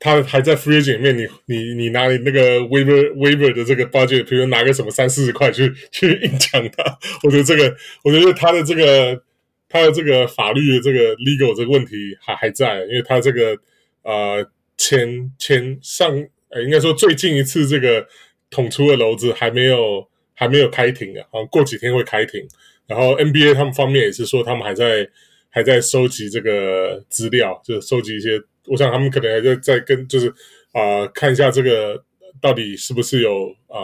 [0.00, 9.22] 他还在 Freeze 里面，你你你拿你那个 waiver waiver 的这个 budget，比如拿个什么三四十块去去硬抢他， 我觉得这个，我觉得他的这个
[9.68, 13.56] 他的这个法律的这个 legal 这个问题还还在，因为他这个
[14.02, 16.12] 呃前前上
[16.50, 18.06] 呃应该说最近一次这个
[18.50, 22.46] 捅出的篓子还没有还没有开庭啊，好像过几天会开庭，
[22.86, 25.08] 然后 NBA 他们方面也是说他们还在
[25.50, 28.40] 还在收集这个资料，就是收集一些。
[28.66, 30.28] 我想他们可能还在在跟，就是
[30.72, 32.04] 啊、看一下这个
[32.38, 33.80] 到底是不是有啊、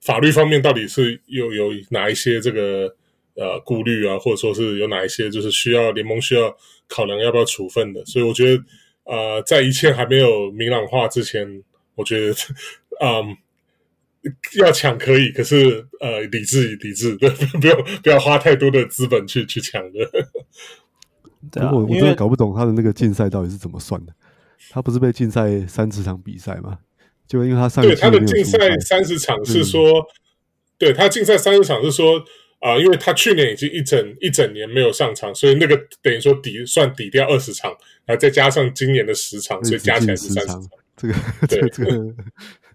[0.00, 2.92] 法律方面到底是有有哪一些这个
[3.36, 6.52] 呃顾虑啊，或者说是有哪一些就是需要联盟需要
[6.88, 8.04] 考量要不要处分的。
[8.04, 8.62] 所以我觉得
[9.04, 11.62] 呃，在一切还没有明朗化之前，
[12.02, 12.34] 我觉得
[13.00, 13.36] 嗯，
[14.58, 17.30] 要抢可以，可是呃，理智理智，对，
[17.60, 20.10] 不要不要花太多的资本去去抢的。
[21.50, 24.12] 对啊，我我真的搞不懂他的那个竞赛到底是怎么算的。
[24.70, 26.78] 他不是被禁赛三十场比赛吗？
[27.26, 30.06] 就因为他上对他的竞赛三十场是说，嗯、
[30.78, 32.18] 对他竞赛三十场是说
[32.60, 37.70] 啊、呃，因为他去年已经一整一整年没有上场，所以那个等于说抵算抵掉二十场，
[38.04, 40.68] 然后再加上今年的十场，所以加起来是三十场。
[40.96, 41.14] 这个
[41.48, 42.14] 对 这个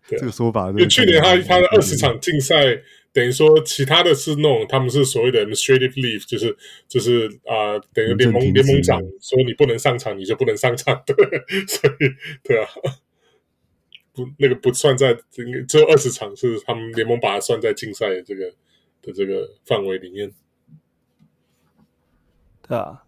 [0.07, 2.81] 这个说法，因为去年他他的二十场竞赛。
[3.13, 6.55] 等于说，其他的是那种，他们是所谓的 administrative leave，就是
[6.87, 11.15] 就是啊、呃，等于联盟联盟长说你不能上场，你就不能上场，对，
[11.65, 12.13] 所以
[12.43, 12.69] 对啊，
[14.13, 15.17] 不那个不算在，
[15.67, 18.53] 只有二十场是他们联盟把它算在竞赛的这个
[19.01, 20.31] 的这个范围里面。
[22.67, 23.03] 对啊。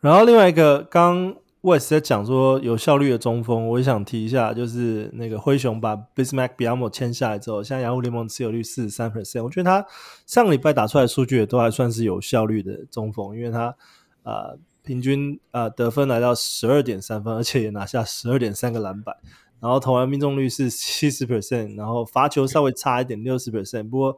[0.00, 9.86] 然后另外一个，刚 West 在讲说有效率的中锋，我也想提一下，就是那个灰熊把 Bismack Biamo 签下来之后，现在雅虎联盟持有率四十三 percent，我觉得他
[10.26, 13.66] 上个礼拜打出来的数据也都还算是有效率的中锋，因为他
[14.22, 19.14] 啊、呃、平均啊、呃、得分来到十二点三分，而且也拿下十二点三个篮板，
[19.60, 24.16] 然后投篮命中率是七十 percent，然后罚球稍微差一点六十 percent，不过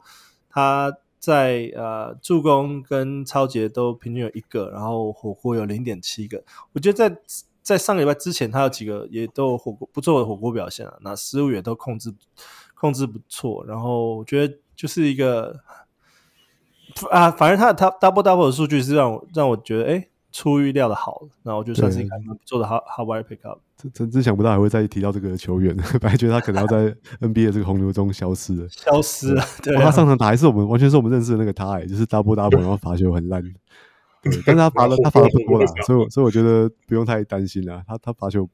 [0.49, 0.93] 他。
[1.23, 6.43] 在呃助攻跟超节都平均有一个，然后火锅有零点七个。
[6.73, 7.17] 我觉得在
[7.61, 12.13] 在上个礼拜之前，他有几个也都有火锅不错的火锅表现啊，那失误也都控制
[12.75, 13.63] 控制不错。
[13.65, 15.57] 然后我觉得就是一个
[17.09, 23.61] 啊，反正他的他 double double 的数据是让我让我觉得哎出乎意料的好，然后我就算是一个蛮不错的好好 wire pick up。
[23.91, 29.43] 真真想不到还会再提到这个球员， 本来觉得他可能要在 NBA 的这个洪流中消失了，消失了。
[29.61, 33.41] 对，他上场打还是我们完全是我们认识的那个他，哎，就是 double double，然后罚球很烂。
[34.21, 37.83] 对，但是他罚了，他罚的不多啦，所以所以我觉得不用太担心啦。
[37.87, 38.49] 他他罚球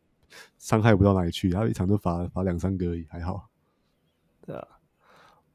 [0.58, 3.50] 伤害不到哪里去，他一场都罚罚两三个而已，还好。
[4.46, 4.68] 对啊，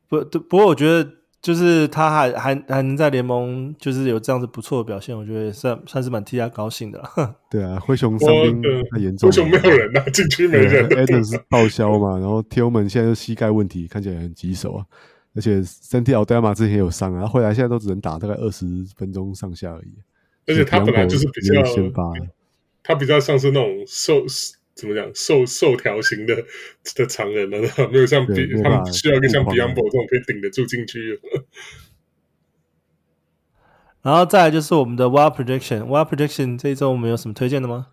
[0.09, 1.24] 不，不过我觉得。
[1.45, 7.36] 就是他还还还能在联盟，就是有这样子不错的表现，我觉得算算是蛮替他高兴的了。
[7.53, 10.88] 对啊，灰熊伤兵太严重了，灰熊没有人啊，禁区没人。
[10.88, 14.86] Adams 是报销嘛， 然后 Tillman 现在就膝盖问题，看起来很棘手啊。
[15.36, 18.64] 而且 Santi Aldama 之前有伤啊，他回来现在都只能打大概二十
[18.97, 19.92] 分钟上下而已。
[20.47, 22.11] 而且他本来就是比较先发，
[22.82, 24.22] 他比较像是那种瘦。
[24.75, 26.35] 怎么讲，瘦瘦条型的
[26.97, 27.59] 的常人呢？
[27.93, 31.20] 没有像比他们需要一个像 Biyombo 这种可以顶得住禁区。
[34.03, 37.87] 然后再来就是我们的 Wild Prediction，Wild Prediction 这一周我们有什么推荐的吗？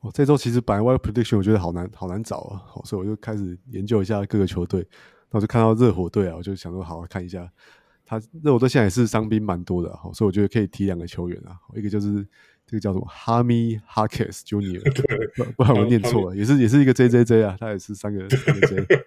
[0.00, 4.86] 哦，这周其实本来 Wild Prediction 我觉得好难好难找啊，所以我就开始研究一下各个球队。
[5.30, 7.50] 那我就看到热火队啊，我就想说好好看一下。
[8.04, 12.26] 他热火队现在也是伤兵蛮多的，所以我觉得可以提两个球员啊，一个就是。
[12.68, 14.82] 这个叫什么？Jaime Jaquez Jr.
[15.34, 18.98] 不不然我念错了，也是也是一个 JJJ 啊，他也是三个三个 J 对。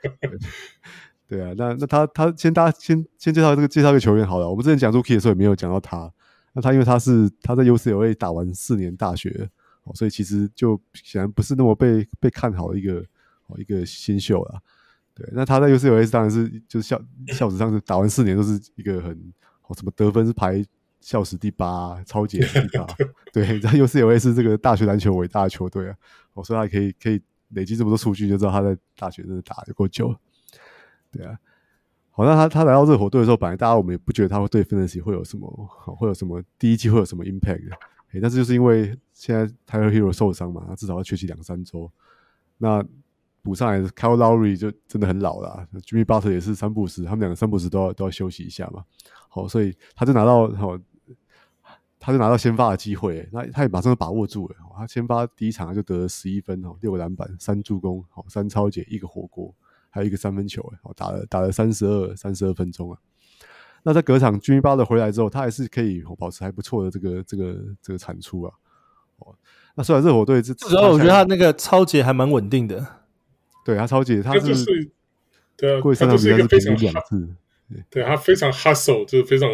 [1.30, 4.50] 对啊，那那他他先大家先先介绍这个介绍一个球员好了。
[4.50, 6.12] 我们之前讲 Rookie 的时候也没有讲到他。
[6.54, 9.48] 那他因为他是他在 UCLA 打完四年大学，
[9.94, 13.06] 所以其实就显然不是那么被被看好的一个
[13.58, 14.60] 一个新秀了。
[15.14, 19.18] 对，那他在 UCLA 当然是就是校校史上是打完四年都是一个很
[19.78, 20.66] 什么得分是排。
[21.02, 22.88] 校史第八， 超级第八，
[23.34, 25.96] 对，然后 UCLA 是这个大学篮球伟大的球队啊，
[26.34, 30.16] 我说他可以可以累积这么多数据，就知道他在大学真的打得够久，
[31.12, 31.38] 对啊，
[32.12, 35.50] 好，那他他来到热火队的时候，本来大家我们也不觉得他会对 Fantasy 会有什么，
[35.98, 37.68] 会有什么第一季会有什么 impact
[38.22, 41.92] 但是就是因为现在 Tyler Herro 受伤嘛，他至少要缺席两三周，
[42.58, 42.86] 那
[43.42, 48.84] 补上来的 Kyle Lowry 就真的很老了，Jimmy Butler 也是三不五时，他们两个三不五时都要都要休息一下嘛，
[49.30, 50.78] 好，所以他就拿到好。
[52.04, 54.56] 他就拿到先发的机会，那他也马上就把握住了。
[54.76, 59.54] 他先发第一场就得了十一分哦，六个篮板，三助攻，好三超解，一个火锅，
[59.92, 62.98] 还有一个三分球，好，打了打了三十二三十二分钟啊。
[63.84, 68.54] 那在隔场 Jimmy 回来之后，他还是可以保持还不错的这个这个这个产出啊。
[69.20, 69.36] 哦，
[69.76, 72.84] 那虽然热火队这主要我觉得他那个超解还蛮稳定的。
[73.64, 74.92] 对他超解，他是，是
[75.56, 77.36] 对啊，他就是一个非常两次，
[77.92, 79.48] 对他非常 hustle，就是非常。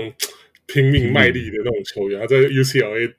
[0.67, 3.13] 拼命卖力的那种球员，他在 UCLA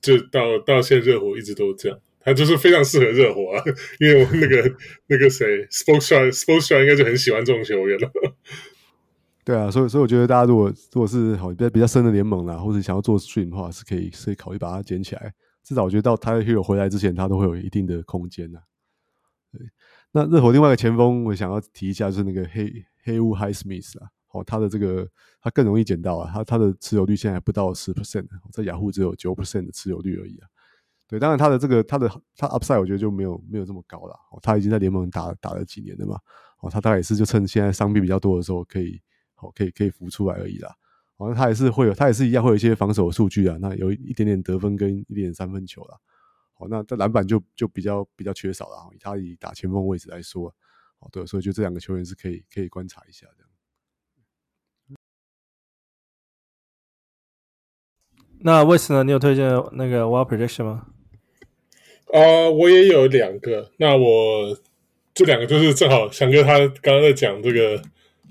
[0.00, 3.64] 就到到现在热火一直都这样，他就是非常适合热火啊，
[3.98, 4.76] 因为我那个
[5.08, 8.10] 那个谁 Spoelstra Spoelstra 应该就很喜欢这种球员了。
[9.44, 15.34] 对啊，所以所以我觉得大家如果如果是好比较比较深的联盟啦，或者想要做 stream 的话，是可以是可以考虑把它捡起来。
[15.64, 18.62] 至少我觉得到 Tyler Herro 回来之前，他都会有一定的空间的。
[19.52, 19.60] 对，
[20.12, 22.72] 那热火另外一个前锋，我想要提一下，就是那个黑
[23.02, 24.10] 黑乌 Highsmith 啊。
[24.32, 25.08] 哦，他的这个
[25.40, 30.48] 他更容易捡到啊，他他的持有率现在还不到十 percent，在雅虎只有九 percent 的持有率而已啊。
[31.06, 34.14] 对，当然他的这个他的他 upside 我觉得就没有没有这么高了。
[34.30, 36.18] 哦，他已经在联盟打打了几年了嘛。
[36.60, 38.98] 哦，他大概也是就趁现在伤病比较多的时候可以，
[39.36, 40.74] 哦，可以可以浮出来而已啦。
[41.18, 43.58] 好像他也是会有，他也是一样会有一些防守数据啊。
[43.60, 45.98] 那有一点点得分跟一点三分球啦。
[46.54, 48.90] 好，那这篮板就就比较比较缺少了。
[48.94, 50.48] 以他以打前锋位置来说，
[51.00, 53.51] 哦，对，所以就这两个球员是可以可以观察一下这样。
[58.44, 60.86] 那为什么你有推荐那个 Wild Prediction 吗？
[62.12, 63.70] 啊、我也有两个。
[63.76, 64.58] 那我
[65.14, 67.76] 这两个就是正好翔哥他刚刚在讲这个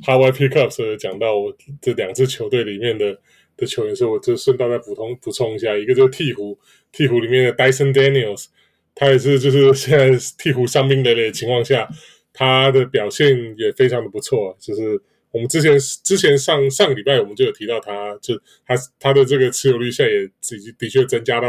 [0.03, 3.17] High Pickup 时讲到我这两支球队里面的
[3.55, 6.57] 的球员，所以我就顺道再补充补充一下，一个就是鵜鹕，
[6.93, 8.47] 鹈鹕里面的 Dyson Daniels，
[8.93, 11.87] 他也是就是现在鹈鹕伤兵累累的情况下，
[12.33, 15.01] 他的表现也非常的不错，就是。
[15.31, 21.47] 我们之前之前上上个礼拜我们就有提到他，就他他的这个持有率现在也已经的确增加到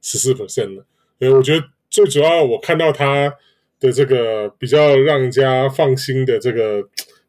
[0.00, 0.84] 十四 percent 了。
[1.18, 3.32] 所以我觉得最主要我看到他
[3.80, 6.82] 的这个比较让人家放心的这个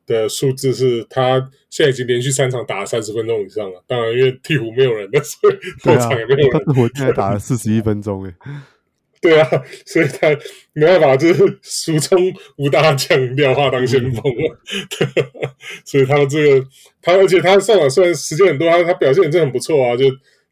[0.06, 3.82] 的数字是，他现在已经连续三场打了三十分钟以上了。
[3.88, 6.50] 当然，因为鹈鹕没有人，所以后场也没有人。
[6.52, 8.34] 但是我现在打了四十一分钟，诶。
[9.24, 9.50] 对啊，
[9.88, 10.38] 所以他
[10.74, 12.20] 没办法，就是俗称
[12.58, 14.60] 吴大将廖化当先锋了。
[15.86, 16.68] 所以他这个，
[17.02, 19.96] 他而且他上场虽然时间很多，他他表现也真的很不错啊。
[19.96, 20.04] 就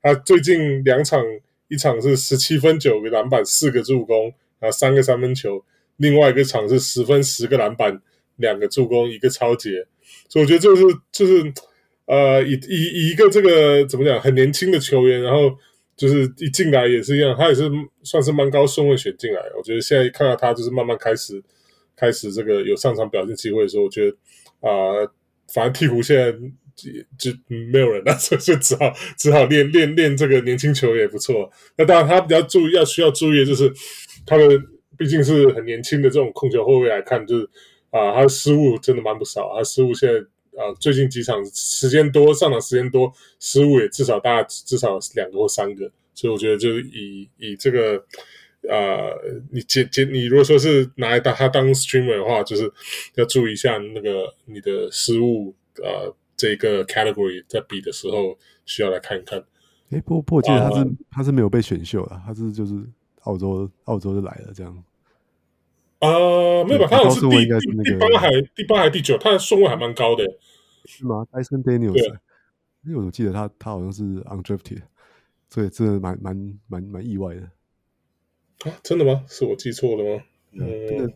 [0.02, 1.22] 他最近两场，
[1.68, 5.62] 一场是十七分九个篮板四个助攻啊，三个三分球，
[5.98, 8.02] 另外一个场是十分十个篮板
[8.38, 9.86] 两个助攻一个抄截。
[10.30, 11.54] 所以我觉得这是就是
[12.06, 15.52] 呃，以以以一个这个怎么讲，很年轻的球员，然后。
[16.02, 17.70] 就是一进来也是一样，他也是
[18.02, 19.40] 算是蛮高顺位选进来。
[19.56, 21.40] 我觉得现在看到他，就是慢慢开始
[21.96, 24.18] 开始这个有上场表现机会的时候，我觉得
[24.62, 25.08] 啊、
[25.54, 26.32] 反正鹈鹕现在
[26.76, 26.90] 就
[27.32, 31.52] 就没有人了，所以就只好只好练练练这个年轻球也不错。
[31.78, 33.72] 那当然他比较注意要需要注意的就是
[34.26, 34.50] 他的
[34.98, 37.48] 毕竟是很年轻的这种控球后卫来看，就是
[37.92, 40.20] 啊、他失误真的蛮不少，他失误现在。
[40.58, 47.98] 啊、呃，最近几场时间多，上场时间多，失误也至少大至少两个或三个，所以我觉得就是以以这个
[48.70, 52.72] 啊、呃，你接接你如果说是拿来当他当 streamer 的话，就是
[53.16, 59.40] 要注意一下那个你的失误呃这个 category 在比的时候需要来看一看。
[59.90, 62.74] 哎、欸，不不，我记得他是、呃、他是没有被选秀的，他是就是
[63.22, 64.84] 澳洲澳洲就来了这样。
[66.02, 66.88] 呃，没有吧？
[66.90, 70.26] 他好像是第第八还第八还第九，他的顺位还蛮高的，
[70.86, 72.20] 是吗？Dyson Daniels，
[72.84, 74.82] 因为我记得他他好像是 undrafted，
[75.50, 77.42] 所以真的蛮蛮蛮蛮意外的。
[78.70, 79.24] 啊，真的吗？
[79.28, 80.24] 是我记错了吗？
[80.54, 81.14] 嗯，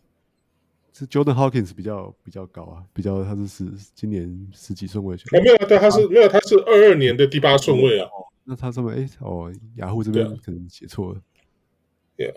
[0.93, 3.65] 是 Jordan Hawkins 比较比较高啊，比较他是十
[3.95, 5.25] 今年十几顺位选。
[5.37, 8.07] 哦，没有啊，对，他是没有，他是二二年的第八顺位啊。
[8.43, 11.21] 那他这么哎哦，雅虎这边可能写错了。
[12.17, 12.35] Yeah。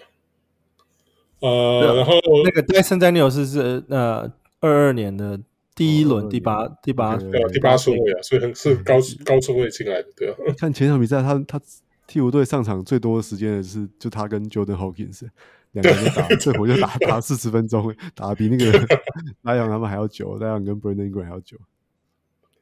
[1.40, 2.14] 呃，然后
[2.44, 5.40] 那个 Dyson Daniels 是呃二二年的
[5.74, 10.36] 第一轮第八第八对第八顺位啊，所以很是高高顺位进来的，对啊。
[10.58, 11.60] 看前场比赛，他他
[12.06, 15.28] 替补队上场最多的时间的是就他跟 Jordan Hawkins
[15.72, 18.72] 两个人打，这回就打打 四十分钟，打比那个
[19.42, 21.56] 莱昂他们还要久，莱昂跟 Brandon Ingram 还要久。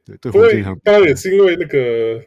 [0.05, 2.19] 对对，火箭当然也是因为那个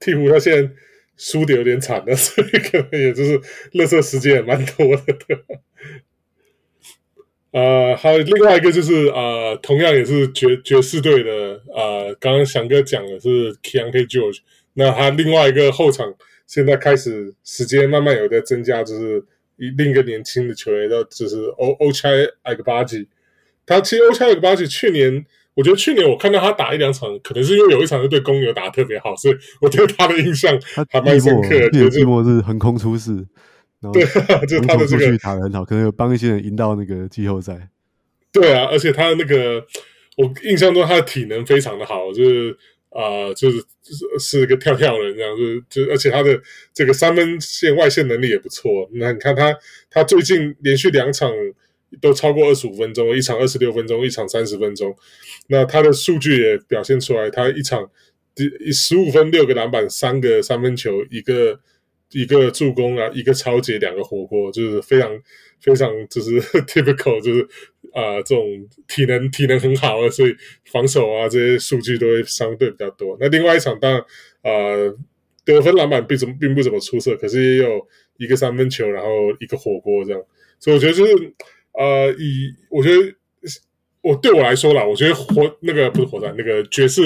[0.00, 0.70] 鹈鹕他现在
[1.16, 3.38] 输的有点惨了， 所以可能也就是
[3.72, 5.38] 垃圾时间也蛮多的，对。
[7.52, 14.38] 呃，还有另外一个就是呃，同样也是爵爵士队的呃，刚刚翔哥讲的是 Keyonte George，
[14.72, 16.14] 那他另外一个后场
[16.46, 19.22] 现在开始时间慢慢有在增加，就是
[19.58, 23.06] 一另一个年轻的球员，的就是 Ochai Agbaji。
[23.66, 30.58] 他其实 Ochai Agbaji 去年，我觉得去年我看到他打一两场，可能是因为有一场是对公牛打得特别好，所以我对他的印象
[30.90, 31.70] 还蛮深刻的。
[31.70, 33.26] 就是季末是横空出世。
[33.92, 34.04] 对，
[34.46, 37.68] 就是他的这个打得很好，可能有帮一些人赢到那个季后赛。
[38.30, 39.62] 对啊，而且他的那个，
[40.16, 42.56] 我印象中他的体能非常的好，就是
[42.90, 46.40] 啊、呃，就是是是一个跳跳人这样，就是就而且他的
[46.72, 48.88] 这个三分线外线能力也不错。
[48.92, 49.52] 那你看他，
[49.90, 51.30] 他最近连续两场
[52.00, 54.96] 都超过二十五分钟，一场二十六分钟，一场三十分钟。
[55.48, 57.90] 那他的数据也表现出来，他一场
[58.34, 61.60] 第十五分六个篮板，三个三分球，一个。
[62.14, 65.10] 一个助攻啊，一个抄截，两个火锅，就是非常
[65.62, 66.38] 非常就是
[66.68, 67.40] typical，就是
[67.94, 68.44] 啊、这种
[68.86, 70.36] 体能体能很好啊，所以
[70.70, 73.16] 防守啊这些数据都会相对比较多。
[73.18, 74.00] 那另外一场当然
[74.42, 74.94] 啊、
[75.42, 77.80] 得分篮板并怎么并不怎么出色，可是也有
[78.18, 79.08] 一个三分球，然后
[79.40, 80.22] 一个火锅这样，
[80.60, 81.32] 所以我觉得就是
[81.72, 83.14] 呃以我觉得。
[84.04, 87.02] 我对我来说啦，我觉得火那个不是火山，那个爵士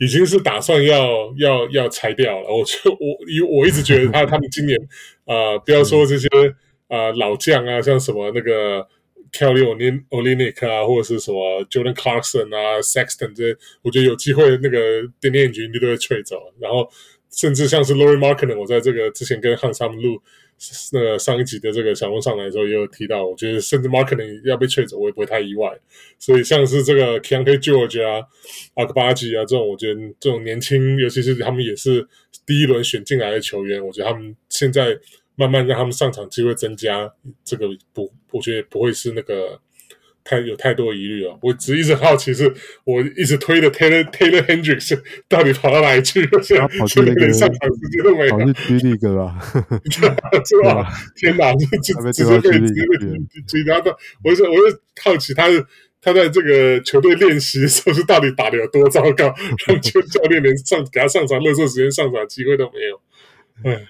[0.00, 2.52] 已经是打算要要要拆掉了。
[2.52, 4.76] 我就我以我一直觉得他他们今年
[5.24, 6.26] 啊、呃，不要说这些
[6.88, 8.84] 啊、老将啊，像什么那个
[9.30, 9.62] Kelly
[10.10, 16.52] Olynyk 啊，或者是什么 Jordan Clarkson 啊、Sexton 这些，我觉得有机会那个点点局就都会吹走。
[16.58, 16.90] 然后
[17.30, 20.20] 甚至像是 Lori Markin，我在这个之前跟汉他们录。
[20.92, 25.70] 那个上一集的这个小龙上来的时候也有提到，我觉得甚至 marketing 要被吹走，我也不会太意外。
[26.18, 28.24] 所以像是这个 Kante George 啊、
[28.74, 32.06] 阿克巴吉啊这种，我觉得这种年轻，尤其是他们也是
[32.46, 34.98] 第一轮选进来的球员，我觉得他们现在
[35.34, 37.12] 慢慢让他们上场机会增加，
[37.44, 39.60] 这个不，我觉得不会是那个。
[40.24, 42.52] 太有太多疑虑了，我只一直好奇，是
[42.84, 46.42] 我一直推的 Taylor Taylor Hendricks 到底跑到哪里去了？
[46.42, 49.34] 现在跑去那个上场时间都没有，跑去 G League 了，
[49.90, 50.88] 是吧？
[51.16, 51.66] 天哪，就
[52.12, 55.64] 直接被直接被追他的，我就我就好奇他是
[56.00, 59.34] 他在这个球队练习的时候是到底打的有多糟糕，
[59.66, 63.00] 让球教练连上给他上场、热身时间上场机会都没有。
[63.64, 63.80] 哎，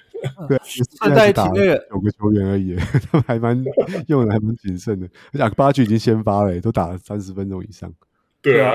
[0.49, 0.59] 对，
[0.99, 2.77] 顺带提那个九个球员而已，
[3.11, 3.65] 他们还蛮
[4.07, 7.93] 用的还蛮谨慎的，而且阿巴吉已经先发了，都打了三十分钟以上。
[8.41, 8.75] 对啊，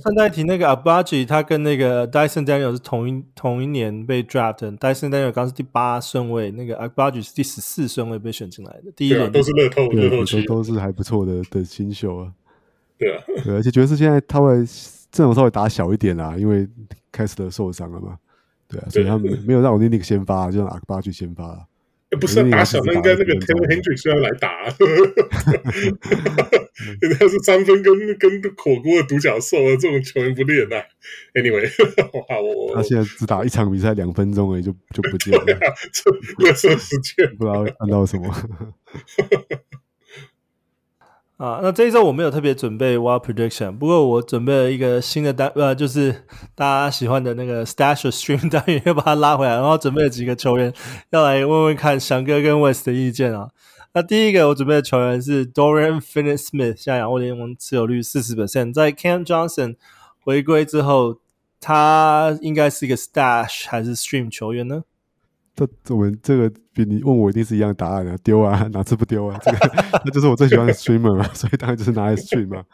[0.00, 12.32] 顺带提那个阿巴吉，他跟那个 Dyson Daniel 是同一同一年被 draft，Dyson Daniel 刚是第八顺位，那个阿巴吉是第十四顺位被选进来的，第一轮都是乐透，乐透区都都是还不错的的新秀啊。
[12.96, 14.64] 对啊，对，而且爵士现在他会
[15.10, 16.68] 阵容稍微打小一点啦，因为
[17.10, 18.16] 开始的受伤了嘛。
[18.70, 21.66] 对啊，所以他们没有让我 Olynyk 先发，就让阿克巴去先发。
[22.20, 24.64] 不是打小，那应该那个 Taylor Hendricks 要来打。
[27.00, 30.76] 人家是三分跟跟火锅的独角兽啊，这种球员不练呐。
[31.34, 31.70] Anyway，
[32.42, 35.44] 我他现在只打一场比赛两分钟而已，就就不见了。
[36.38, 38.34] 热身时间不知道看到什么。
[41.40, 50.70] 啊，那这一周我没有特别准备 Wild Prediction，不过我准备了一个新的单，呃，就是 大家喜欢的那个 Stash Stream 单元，又把它拉回来，然后准备了几个球员
[51.08, 53.48] 要来问问看翔哥跟 West 的意见啊。
[53.94, 59.76] 那第一个我准备的球员是 Dorian Finney-Smith，现在仰卧联盟持有率四十 percent，在 Cam Johnson
[60.22, 61.20] 回归之后，
[61.58, 64.82] 他应该是一个 Stash 还是 Stream 球员呢？
[65.54, 69.38] 这我们这个比你问我一定是一样答案啊，丢啊， 哪次不丢啊？
[69.42, 69.58] 这个
[70.04, 72.64] 那就是我最喜欢的 streamer 嘛， 所以当然就是拿来 stream 嘛。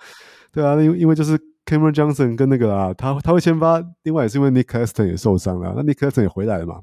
[0.53, 6.81] 对啊，因为因为就是 Cameron Johnson 跟那个啊，他他会先发，另外也是因为 Nick claston 也受伤了，那 Nick claston 也回来了嘛。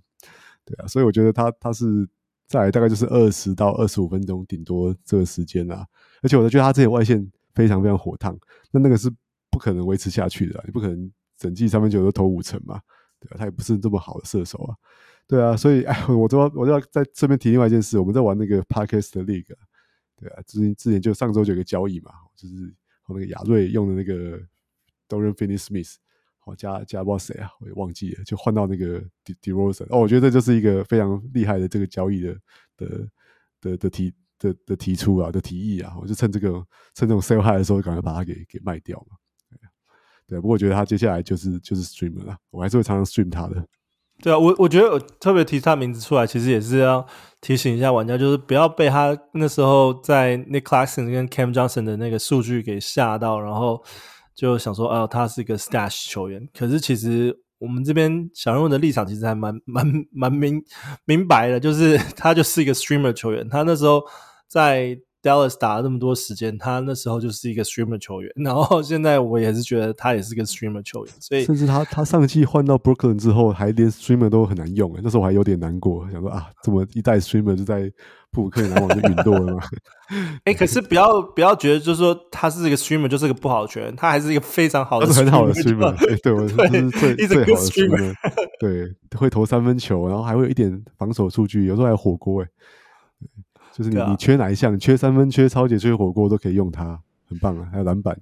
[0.65, 2.07] 对啊，所以我觉得他他是
[2.47, 5.85] 在大概就是二十到二十五分钟顶多这个时间啊，
[6.21, 7.25] 而且我觉得他这些外线
[7.55, 8.37] 非常非常火烫，
[8.71, 9.09] 那那个是
[9.49, 12.79] 不可能维持下去的，你不可能整季三分球都投五成嘛，
[13.19, 14.75] 对啊，他也不是这么好的射手啊。
[15.27, 19.47] 对啊，所以哎，我都要我都要在这边提另外一件事，我们在玩那个 Podcast 的 League，
[20.17, 24.37] 对啊，之前之前就上周就有个交易嘛，就是和那个亚瑞用的那个
[25.07, 25.95] Dorian Finney-Smith，
[26.39, 32.37] 好加加不知道谁啊，我也忘记了，就换到那个 D D r o s e n 哦，我觉得这就是一个非常厉害的这个交易的
[32.77, 33.09] 的
[33.61, 36.51] 的的提的的提出啊的提议啊，我就趁这个
[36.93, 39.15] 趁这种 sell high 的时候，赶快把它给给卖掉嘛。
[40.27, 43.65] 对，不过我觉得他接下来就是就是 streamer 了，我还是会常常 stream 他的。
[44.23, 47.05] 对啊，我我觉得我特别提他名字出来，其实也是要
[47.41, 53.83] 提醒一下玩家，就是不要被他那时候在 Nick Claxton 跟 Cam Johnson 的那个数据给吓到，然后
[54.33, 56.47] 就想说，哦，他是一个 Stash 球员。
[56.57, 60.63] 可是其实我们这边小人物的立场其实还蛮蛮蛮明
[61.03, 64.01] 明白的，就是 他就是一个 Streamer 球员，他那时候
[64.47, 64.97] 在。
[65.23, 77.89] Dallas 打了那么多时间，他那时候就是一个 streamer 球员， 然后现在我也是觉得他也是个 streamer 球员，所以甚至他他上季换到 Brooklyn 之后，还连 streamer 都很难用，那时候我还有点难过，想说啊，这么一代 streamer 就在
[78.31, 79.63] 布鲁克林篮网就陨落了吗？
[80.43, 88.13] 哎、欸，可是不要不要觉得就是说他是一个 streamer 就是个不好的球员，他还是一个非常好的，很好的 streamer，对，对我对是最最好的 streamer，
[88.59, 92.47] 对，会投三分球，然后还会有一点防守数据，有时候还有火锅，哎。
[93.75, 94.77] 就是你，你缺哪一项？
[94.77, 97.67] 缺三分、缺抄截、缺火锅都可以用它，很棒啊！
[97.71, 98.15] 还有篮板。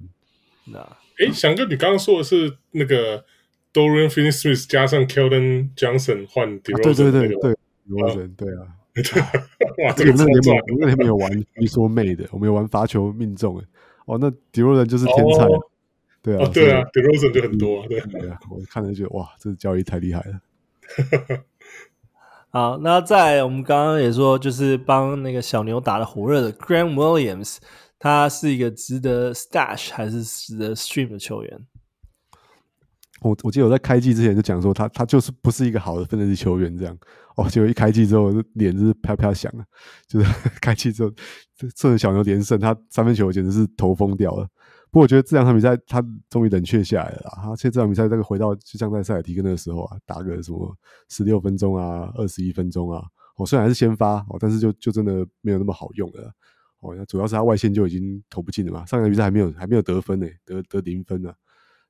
[0.66, 0.80] 那，
[1.20, 3.26] 哎，翔哥，你刚刚说的是那个
[3.74, 7.56] Dorian Finney-Smith 加上 Keldon Johnson 换 DeRozan，对对对对
[7.90, 8.78] ，DeRozan，对啊。
[9.86, 13.66] 哇，这个那联盟，我们那天没有玩你说妹的，我们有玩罚球命中诶。
[14.06, 15.48] 哦，那 DeRozan 就是天才，
[16.22, 18.00] 对啊，对啊，DeRozan 就很多，对
[18.30, 20.42] 啊，我看了就觉得哇，这交易太厉害了。
[22.54, 27.58] 好，那在我们刚刚也说，就是帮那个小牛打得火热的 Grant Williams，
[27.98, 31.66] 他是一个值得 stash 还是值得 stream 的球员？
[33.22, 36.98] 我我记得我在开机之前就讲说他，他就是不是一个好的分析球员这样。
[37.38, 39.64] 哦，结果一开机之后，脸就是啪啪响了，
[40.10, 40.26] 就是
[40.60, 41.12] 开机之后，
[41.56, 44.46] 这这小牛连胜，他三分球简直是投疯掉了。
[44.92, 47.32] 不过我觉得这两场比赛他终于冷却下来了啦。
[47.38, 50.78] 他现在这场比赛这个回到就像在塞尔提克那个时候啊，打个什么
[51.08, 53.02] 十六分钟啊，二十一分钟啊。
[53.38, 56.30] 哦，虽然还是先发哦，但是就就真的没有那么好用了。
[56.82, 58.86] 哦，那主要是他外线就已经投不进了嘛。
[58.86, 61.34] 上场比赛还没有还没有得分呢，得得零分呢。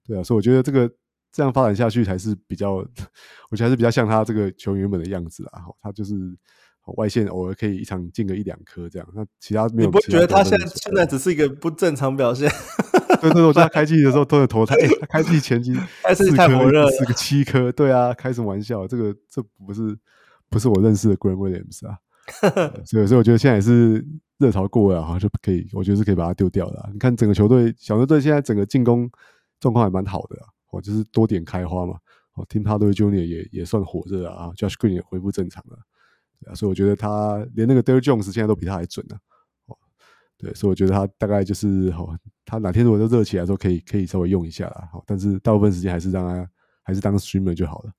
[0.05, 0.87] 对啊，所以我觉得这个
[1.31, 2.73] 这样发展下去还是比较，
[3.49, 5.63] 我觉得还是比较像他这个球员原本的样子啊。
[5.81, 6.15] 他就是。
[6.97, 9.89] 外线偶尔可以一场进个一两颗这样，那其他没有。
[9.89, 12.49] 你不觉得他现在现在只是一个不正常表现？
[13.21, 15.73] 对对对，我觉得他开季的时候都有投他，哎、欸，他开季前期
[16.15, 18.87] 四颗四个七颗，对啊，开什么玩笑？
[18.87, 19.95] 这个这不是
[20.49, 21.97] 不是我认识的 Grant Williams 啊，
[22.83, 24.03] 所以所以我觉得现在也是
[24.39, 26.89] 热潮过了好像，就可以，我觉得是可以把它丢掉的。
[26.91, 29.07] 你看整个球队小牛队现在整个进攻
[29.59, 31.97] 状况还蛮好的啊，哦，就是多点开花嘛，
[32.33, 35.77] 哦，Tim Hardaway Junior 也也算火热啊，Josh Green 也恢复正常了。
[36.55, 39.73] 所以我觉得他连那个 Derrick Jones 现在都比他还准呢、啊。
[39.73, 39.77] 哦，
[40.37, 44.89] 对，所以我觉得他大概就是哦，他哪天如果都热起来的时候，可以可以稍微用一下啦。
[44.91, 46.49] 好，但是大部分时间还是让他
[46.83, 47.91] 还是当 streamer 就好了。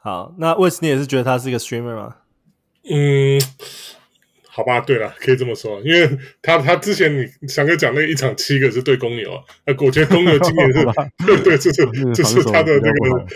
[0.00, 2.16] 好，那魏斯你也是觉得他是一个 streamer 吗？
[2.90, 3.40] 嗯，
[4.48, 10.84] 好吧，对了，可以这么说，因为他他之前你翔哥讲那一场七个是对公牛啊，那我觉得公牛今年是
[11.26, 13.26] 对对，这是这是他的那个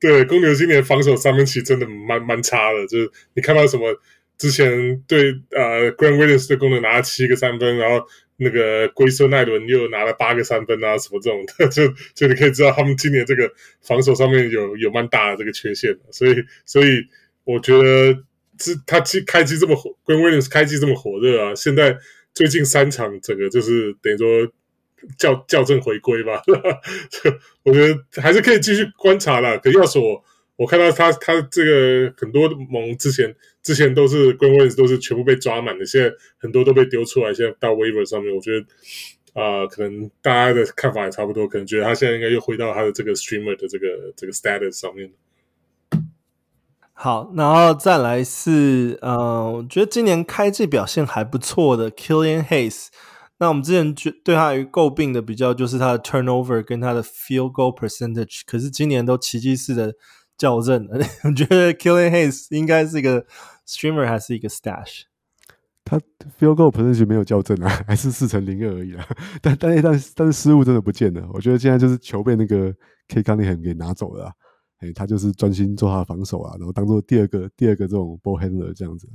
[0.00, 3.94] 对公牛今年防守三分其实真的蛮蛮差的，就是你看到什么？
[4.38, 8.06] 之前对呃，Grant Williams 的公牛拿了七个三分，然后
[8.38, 17.02] 那个龟孙奈伦又拿了八个三分啊，什么这种的，就就你可以知道他们今年这个防守上面有有蛮大的这个缺陷，所以所以
[17.44, 18.14] 我觉得
[18.56, 21.98] 这他开开机这么火，Grant Williams 开机这么火热啊，现在
[22.32, 24.50] 最近三场整个就是等于说
[25.18, 26.42] 校校正回归吧，
[27.64, 29.56] 我觉得还是可以继续观察啦。
[29.56, 30.24] 可要是我。
[30.56, 38.66] 我看到他，他这个很多盟之前之前都是 Grant Williams 都是全部被抓满的，现在很多都被丢出来，现在到 waiver 上面，我觉得
[39.32, 45.10] 啊、可能大家的看法也差不多，可能觉得他现在应该又回到他的这个 streamer 的这个这个 status 上面。
[46.92, 52.88] 好，然后再来是，嗯、呃，我觉得今年开季表现还不错的 Killian Hayes。
[53.40, 59.94] 那我们之前就对他有诟病的比较就是他的 turnover 跟他的 field goal percentage，可是今年都奇迹似的。
[60.38, 63.26] 校正了， 我觉得 Killian Hayes 应该是一个
[63.68, 65.02] streamer 还是一个 stash？
[65.84, 65.98] 他
[66.38, 69.06] field goal percentage 没有校正啊， 还是四成零二而已啊。
[69.42, 71.28] 但但但但是失误真的不见了。
[71.34, 72.72] 我觉得现在就是球被那个
[73.08, 74.32] Cade Cunningham 给拿走了啊。
[74.78, 79.06] 哎，他就是专心做他的防守啊，然后当做第二个第二个这种 ball handler 这样子。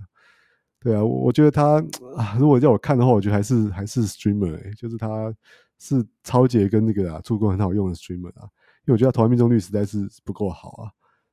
[0.85, 1.83] 对啊，我觉得他
[2.15, 5.33] 啊，如果叫我看的话，我觉得还是还是 streamer，就是他
[5.79, 8.47] 是超杰跟那个啊助攻很好用的 streamer 啊。
[8.85, 10.91] 因为我觉得他投篮命中率实在是不够好啊。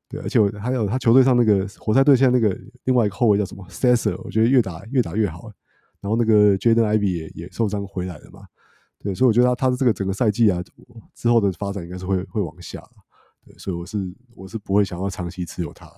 [0.09, 5.53] 对，而且我还有他球队上那个活塞队现在那个另外一个后卫叫什么 Sasser 我觉得越打越打越好。
[6.01, 8.47] 然后那个 Jaden Ivy 也也受伤回来了嘛。
[8.99, 10.63] 对，所以我觉得他他的这个整个赛季啊
[11.15, 12.83] 之后的发展应该是会会往下。
[13.45, 13.99] 对，所以我是
[14.35, 15.93] 我是不会想要长期持有他。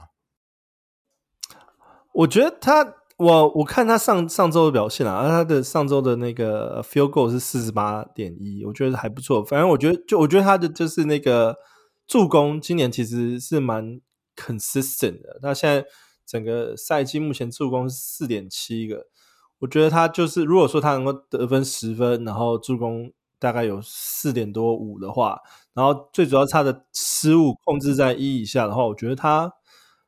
[2.12, 2.84] 我觉得他
[3.17, 9.43] 我我看他上上周的表现啊，他的上周的那个 Field Goal 是四十八点一，我觉得还不错。
[9.45, 11.57] 反正我觉得就我觉得他的就是那个。
[12.07, 13.99] 助攻今年其实是蛮
[14.37, 15.87] consistent 的，他现在
[16.27, 19.07] 整个赛季目前助攻是四点七个，
[19.61, 25.41] 我觉得他就是如果说他能够得分十分，然后助攻大概有四点多五的话，
[25.73, 29.51] 然后最主要他的失误控制在一以下的话，我觉得他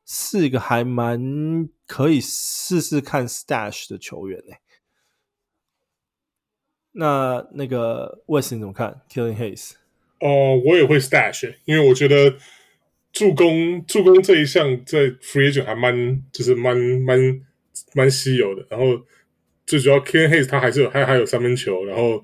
[0.09, 4.55] 四个还蛮可以试试看 stash 的球员呢。
[6.93, 9.73] 那那个 Wes 你怎么看 Killing Hayes？
[10.21, 12.37] 哦、我也会 stash，因为我觉得
[13.11, 17.19] 助攻助攻这一项在 free agent 还蛮就是蛮蛮
[17.93, 18.65] 蛮稀有的。
[18.69, 19.05] 然后
[19.65, 21.83] 最主要 Killing Hayes 他还是有还还有三分球。
[21.83, 22.23] 然后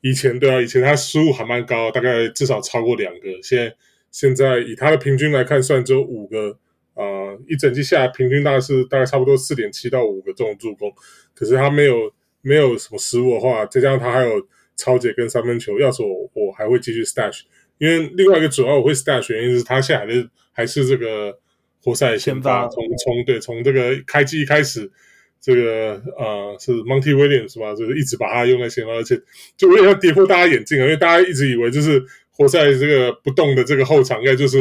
[0.00, 3.42] 以前对啊，以前他失误还蛮高，大概至少超过两个。
[3.42, 3.76] 现在
[4.12, 6.58] 现在以他的平均来看，算只有五个、
[6.96, 10.92] 呃，一整季下来平均大概是大概差不多四点七到五个这种助攻。
[11.34, 14.44] 可是他没有没有什么失误的话，再加上他还有。
[14.78, 17.40] 超解跟三分球，要是我我还会继续 stash，
[17.78, 21.34] 因为另外一个主要我会 stash 原因是他现在还是还是这个
[21.82, 24.92] 活塞先发，从从对从这个开季一开始，
[25.40, 27.74] 这个呃是 Monty Williams 是吧？
[27.74, 29.18] 就是一直把他用在先发，而且
[29.56, 34.58] 就有点要跌破大家眼镜啊，因为大家一直以为就是活塞这个不动的这个后场应该就是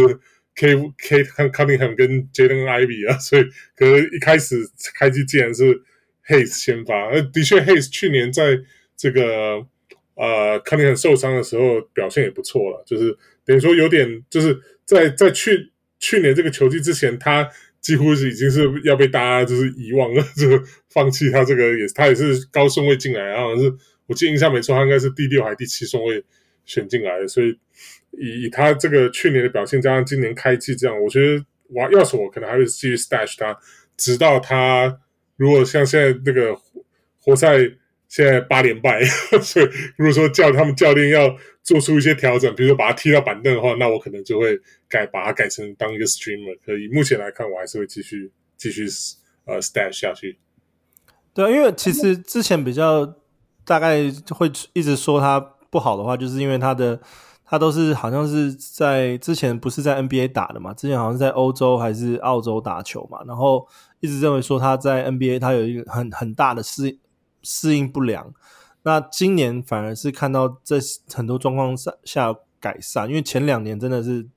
[0.55, 3.43] K K Cunningham 跟 Jaden Ivy 啊，所以
[3.75, 4.55] 可能一开始
[4.97, 5.81] 开机竟然是
[6.27, 8.59] Hayes 先发，而的确 Hayes 去年在
[8.95, 9.67] 这个。
[10.17, 17.45] 呃，康宁很受伤的时候表现也不错了，就是等于说有点就是在在去去年这个球季之前，他
[17.81, 20.47] 几乎是已经是要被大家就是遗忘了， 就
[20.87, 23.69] 放弃他这个也他也是高顺位进来，然后是
[24.07, 26.23] 我记印象没错，他应该是第六还是第七顺位
[26.63, 27.59] 选进来的，所以
[28.17, 33.57] 以以他这个去年的表现加上今年开季这样，我觉得我要是我可能还会继续 stash 他，
[33.97, 34.99] 直到他
[35.37, 36.55] 如果像现在那个
[37.19, 37.57] 活塞。
[38.07, 39.03] 现在八连败，
[39.41, 39.65] 所以
[39.97, 44.57] 如果说叫他们教练要做出一些调整，比如说把他踢到板凳的话，那我可能就会
[44.87, 46.57] 改，把他改成当一个 streamer。
[46.63, 48.85] 可以，目前来看，我还是会继续继续
[49.45, 50.37] 呃 stash 下去。
[51.33, 53.05] 对啊，因为其实之前比较
[53.65, 55.37] 大概会一直说他
[55.69, 57.01] 不好的话，就是因为他的
[57.45, 63.67] 他都是好像是在之前不是在 NBA 打的嘛，之前好像是在欧洲还是澳洲打球嘛，然后
[63.99, 66.97] 一直认为说他在 NBA 他有一个很很大的适
[67.43, 68.33] 适应不良，
[68.83, 70.77] 那今年反而是看到这
[71.13, 74.27] 很多状况下下改善，因为前两年真的是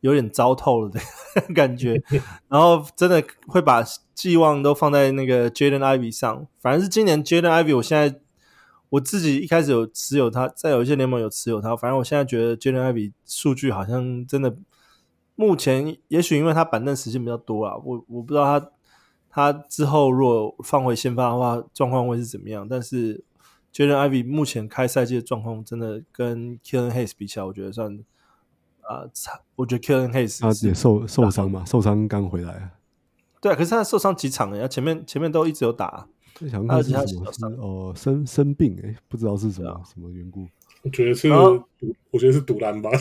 [0.00, 1.00] 有点糟透了的
[1.54, 2.02] 感觉，
[2.48, 3.82] 然后真的会把
[4.14, 8.20] 寄望都放在那个 Jaden Ivey 上，反而是今年 Jaden Ivey，我现在
[8.94, 14.56] 我自己一开始有持有他，在有一些联盟有持有他，反正我现在觉得 Jaden Ivey 数据好像真的，
[15.34, 18.70] 目前也许因为他板凳时间比较多啊，我我不知道他
[19.28, 22.68] 他之后如果放回先发的话，状况会是怎么样。
[22.68, 23.24] 但是
[23.72, 27.98] Jaden Ivey 目前开赛季的状况真的跟 Killian Hayes 比起来，我觉得算
[28.82, 29.40] 啊差、呃。
[29.56, 32.70] 我觉得 Killian Hayes 他也受受伤嘛，受伤刚回来啊。
[33.40, 34.68] 对啊，可是他受伤几场了呀？
[34.68, 36.06] 前面前面都一直有打、
[36.40, 36.48] 啊。
[36.50, 37.32] 想看是什么？
[37.32, 40.46] 是哦，生生病哎、欸，不知道是什么什么缘故。
[40.82, 42.90] 我觉得是，我觉得是赌烂吧。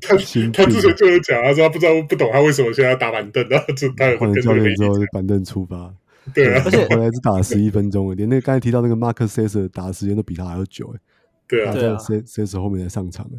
[0.00, 0.16] 他
[0.52, 5.92] 他之前就有讲，他说他不知道不懂他为什么现在要打板凳，然后就他换了教练之后就板凳出发。
[6.32, 11.00] 对啊，而且 回来只打了十一分钟，连那个刚才提到那个 Marcus Sasser 打的时间都比他还要久哎。
[11.48, 13.38] 对啊，在 s e s s e r 后面才上场的。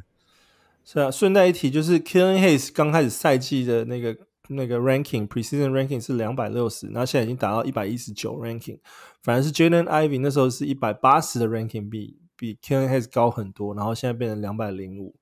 [0.84, 4.18] 是啊，顺带一提，就是 Killian Hayes 刚开始赛季的那个。
[4.50, 8.80] 那个 ranking preseason ranking 是两百六十，那现在已经达到一百一十九 ranking，
[9.24, 15.16] 反而是 Jaden Ivey 那时候是一百八十的 ranking，比比 Killian Hayes 高很多，然后现在变成两百零五。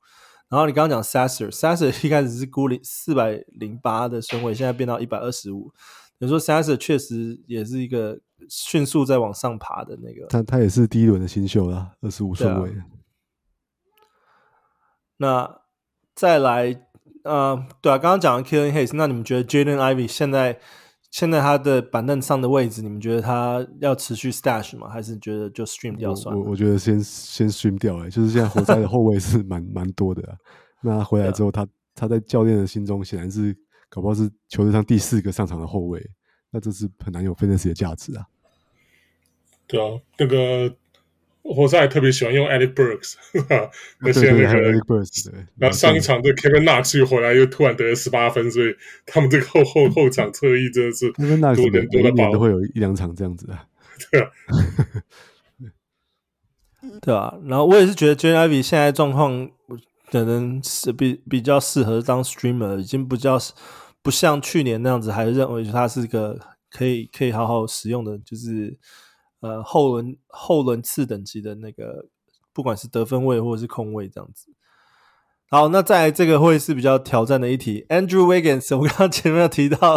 [0.49, 5.71] 然后你刚刚讲 Sasser，Sasser 一开始是孤零四百零八的身位，现在变到一百二十五。
[6.19, 8.19] 你说 Sasser 确实也是一个
[8.49, 12.69] 迅速在往上爬的那个，他他也是第一轮的新秀啦，二十五顺位。
[12.69, 12.85] 啊、
[15.17, 15.61] 那
[16.13, 16.87] 再来。
[17.23, 20.59] 呃，对啊，刚刚讲的 Killian Hayes，那你们觉得 Jaden Ivey 现在
[21.09, 24.89] 现在他的板凳上的位置，你们觉得他要持续 stash 吗？
[24.89, 26.41] 还是觉得就 stream 掉算了？
[26.41, 30.35] 我我，觉得先先 stream 掉哎，就是现在活塞的后卫是蛮 蛮多的，啊，
[30.81, 33.55] 那他回来之后，他他在教练的心中显然是
[33.89, 36.03] 搞不好是球队上第四个上场的后卫，
[36.51, 38.25] 那这是很难有 fantasy 的价值啊。
[39.67, 40.75] 对啊，那个。
[41.43, 43.15] 活塞还特别喜欢用 Alec Burks，
[43.99, 44.71] 那些那个，
[45.59, 48.73] 然后上一场的 Kevin Knox 又回来，又突然得了十八分，所以
[49.05, 51.41] 他们这个后后 后场侧翼真的是多人
[51.89, 53.67] 多的爆，都会有一两场这样子啊。
[54.09, 54.31] 对啊，
[57.01, 57.37] 对啊。
[57.45, 59.49] 然后我也是觉得 Jaden Ivey 现在状况
[60.09, 63.37] 可能是比比较适合当 Streamer，已经不叫
[64.01, 66.39] 不像去年那样子，还是认为他是个
[66.71, 68.77] 可以可以好好使用的，就是。
[69.43, 72.05] 呃，后轮后轮次等级的那个，
[72.53, 74.47] 不管是得分位或者是控位这样子。
[75.49, 79.95] 好，那在这个会是比较挑战的一题，Andrew Wiggins，我刚刚前面有提到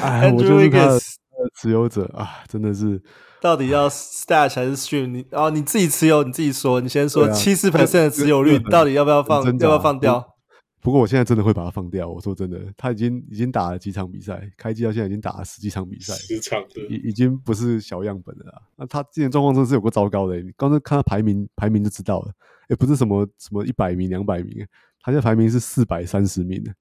[0.00, 1.16] 哎，Andrew Wiggins
[1.60, 3.02] 持有者啊，真的是
[3.42, 5.08] 到底要 stash 还是 stream？
[5.08, 9.44] 你哦，你自己持有，你自己说，你先说七十 percent 的持有率，到底要不要放？
[9.44, 10.35] 要不要放掉？
[10.80, 12.08] 不过我现在真的会把它放掉。
[12.08, 18.62] 我说真的，他已经已经打了几场比赛，开季到现在已经打了十几场比赛，十场的，已已经不是小样本了啦。
[18.76, 22.32] 那他今年状况真的是有个糟糕的，你刚才看他排名，排名就知道了，
[22.68, 24.64] 也不是什么什么一百名、两百名，
[25.00, 26.72] 他现在排名是四百三十名的。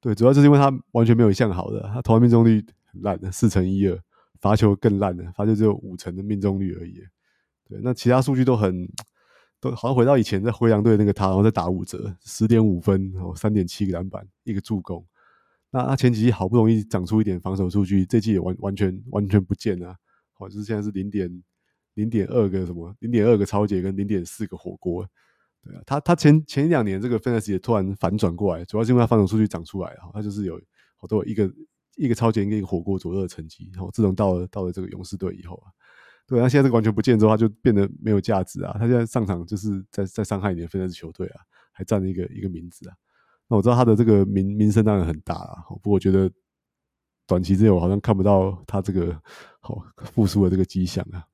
[0.00, 3.96] 对，主要就是因为他完全没有一项好的，他投篮命中率很烂的，四成一二，
[4.40, 7.00] 罚球更烂的，罚球只有五成的命中率而已。
[7.68, 8.88] 对，那其他数据都很。
[9.74, 15.04] 好像回到以前在灰狼队那个他，然后再打五折，十点五分，然后三点七个篮板，一个助攻。
[15.70, 19.96] 那他前几季好不容易长出一点防守数据，这季也完完全完全不见了。
[20.32, 21.42] 好，就是现在是零点
[21.94, 25.06] 零点二个什么，零点二个抄截跟零点四个火锅。
[25.62, 30.60] 对啊，他他前前一两年这个 FANS 也突然反转过来，主要是因为他防守数据长出来了，他就是有
[30.96, 31.52] 好多一个
[31.96, 33.70] 一个抄截跟一个火锅左右的成绩。
[33.74, 35.72] 然后自从到了到了这个勇士队以后啊。
[36.26, 38.76] 对，他现在这个完全不见之后，他就变得没有价值啊！
[38.78, 42.94] 他现在上场就是在在伤害你的分队球队啊，还占了一个一个名字啊。
[43.46, 46.28] 那我知道他的这个名名声当然很大啊，不过我觉得
[47.28, 49.16] 短期之内我好像看不到他这个
[49.60, 51.24] 好复苏的这个迹象啊。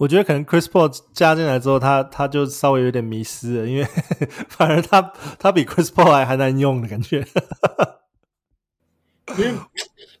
[0.00, 3.84] 我觉得可能 Chris Paul 加进来之后，他他就稍微有点迷失了，因为
[4.50, 5.00] 反而他
[5.38, 7.24] 他比 Chris Paul 还还难用的感觉。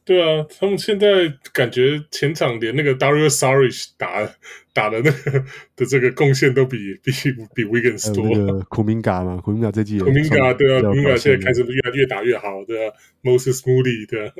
[0.06, 4.28] 对啊，他们现在感觉前场连那个 Dario Saric 打
[4.74, 5.42] 打的那个
[5.74, 7.10] 的这个贡献都比比
[7.54, 8.22] 比 Wiggins 多。
[8.28, 12.92] 那个 Kuminga 嘛，Kuminga 这季 Kuminga 对啊，Kuminga 现在开始越越打越好，对啊
[13.22, 14.32] ，Moses Moody 对啊，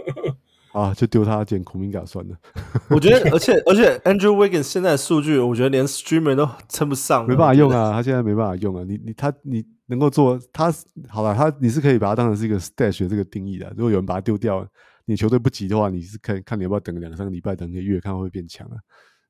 [0.75, 2.37] 啊，就丢他捡 Kuminga 算了。
[2.91, 8.85] 我觉得，而且而且 Andrew Wiggins 现在的数据，我觉得连 Streamer 都称不上，没办法用啊，他现在没办法用啊。
[8.87, 10.71] 你你他你能够做他
[11.09, 13.73] 好了，他你是可以把它当成是一个 Stash 的这个定义的。
[13.79, 14.69] 如果有人把它丢掉。
[15.07, 18.77] 你球队不急的话，你是看看你要不要等两三个礼拜，等一个月，看会变强啊？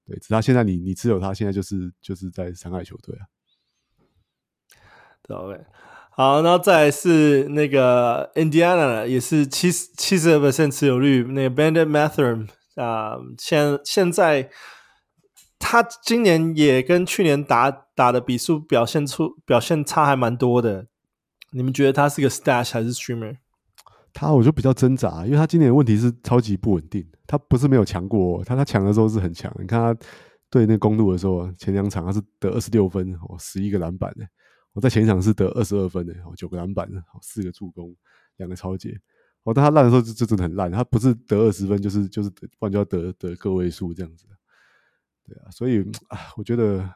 [0.07, 3.27] 对，只他现在你你持有他，现在就是就是在伤害球队啊。
[5.23, 5.65] 对，OK，
[6.11, 14.51] 好，然后再来是那个 Indiana 也是七十七十二 percent 持有率，那个 Bennedict Mathurin 啊，现现在
[15.59, 20.87] 他今年也跟去年打打的比数表现出表现差还蛮多的。
[21.53, 23.39] 你们觉得他是个 Stash 还是 Streamer？
[24.15, 27.05] 他我就比较挣扎，因为他今年的问题是超级不稳定。
[27.27, 29.53] 他不是没有强过，他他强的时候是很强。
[29.59, 30.07] 你看他
[30.49, 34.25] 对那公鹿的时候，前两场他是得二十六分哦，十一个篮板的。
[34.73, 36.89] 我在前场是得二十二分的哦，九个篮板，
[37.21, 37.93] 四个助攻，
[38.37, 38.97] 两个超截。
[39.43, 44.27] 哦，但他烂的时候就就真的很烂，他不是得二十分，就是就是不然就要得得个位数这样子。
[45.27, 46.89] 对啊，所以啊，我觉得。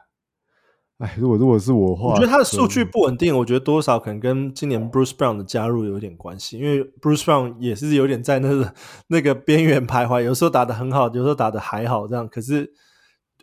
[1.03, 8.73] 哎，如果如果是我的话，我觉得他的数据不稳定，我觉得多少可能跟今年 Bruce Brown 的加入有点关系，因为 Bruce Brown 也是有点在那个
[9.07, 12.27] 那个边缘徘徊，有时候打得很好，有时候打得还好这样。
[12.27, 12.69] 可是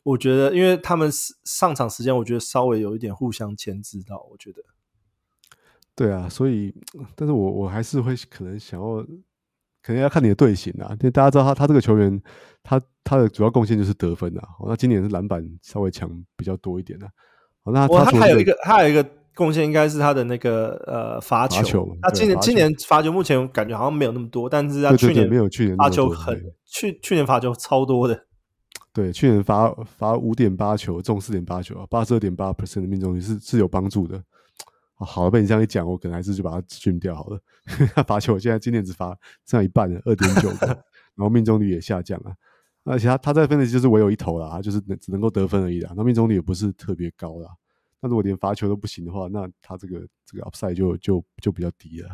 [0.03, 1.11] 我觉得，因为他们
[1.45, 4.59] 上场时间，我觉得稍微有一点互相牵制到，我觉得。
[5.95, 6.75] 对啊，所以，
[7.15, 9.03] 但是我我还是会可能想要，
[9.83, 12.23] 可能要看你的队形啊，因为大家知道他他这个球员，
[12.63, 17.11] 他他的主要贡献就是得分啊，那今年是篮板稍微强比较多一点的啊。
[17.67, 19.05] 哦、那他还有一个，他还有一个
[19.35, 21.63] 贡献，应该是他的那个呃罚球。
[21.65, 28.25] 球他今年今年罚球目前感觉好像没有那么多，但是他去年没有去年罚球很去去年罚球超多的。
[28.95, 34.23] 对，去年罚罚五点八球，中四点八球，八十二点八 percent 的命中率是是有帮助的。
[34.95, 37.39] 好了，被你这样一讲，我可能还是就把它训掉好了。
[37.95, 39.09] 他罚球现在今年只罚
[39.45, 40.67] 剩下一半了，二点九个，
[41.15, 42.33] 然后命中率也下降了。
[42.87, 47.51] 而且他他在分的就是唯有一投啦，他就是能只能够得分而已啦，那命中率也不是特别高啦。
[48.01, 52.09] 那如果连罚球都不行的话，那他这个这个 upside 就就就比较低了。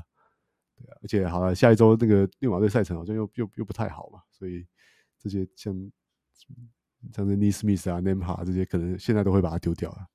[0.77, 4.65] 对啊，而且好了，下一周那个六马队赛程好像又又又不太好嘛，所以
[5.21, 5.75] 这些像
[7.13, 10.07] 像是 Nesmith 啊、Nembhard 这些，可能现在都会把它丢掉了。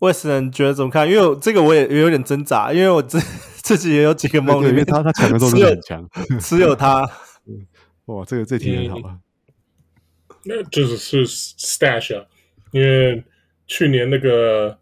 [0.00, 1.10] 魏斯人觉得怎么看？
[1.10, 3.18] 因为这个我也有点挣扎，因为我自
[3.62, 6.06] 自己也有几个梦里面，他他抢的时候是很强，
[6.38, 7.08] 只有他。
[8.16, 9.18] 哇，这个这题很好啊。
[10.44, 12.24] 那就是是 stash 啊，
[12.72, 13.22] 因为
[13.66, 14.78] 去年那个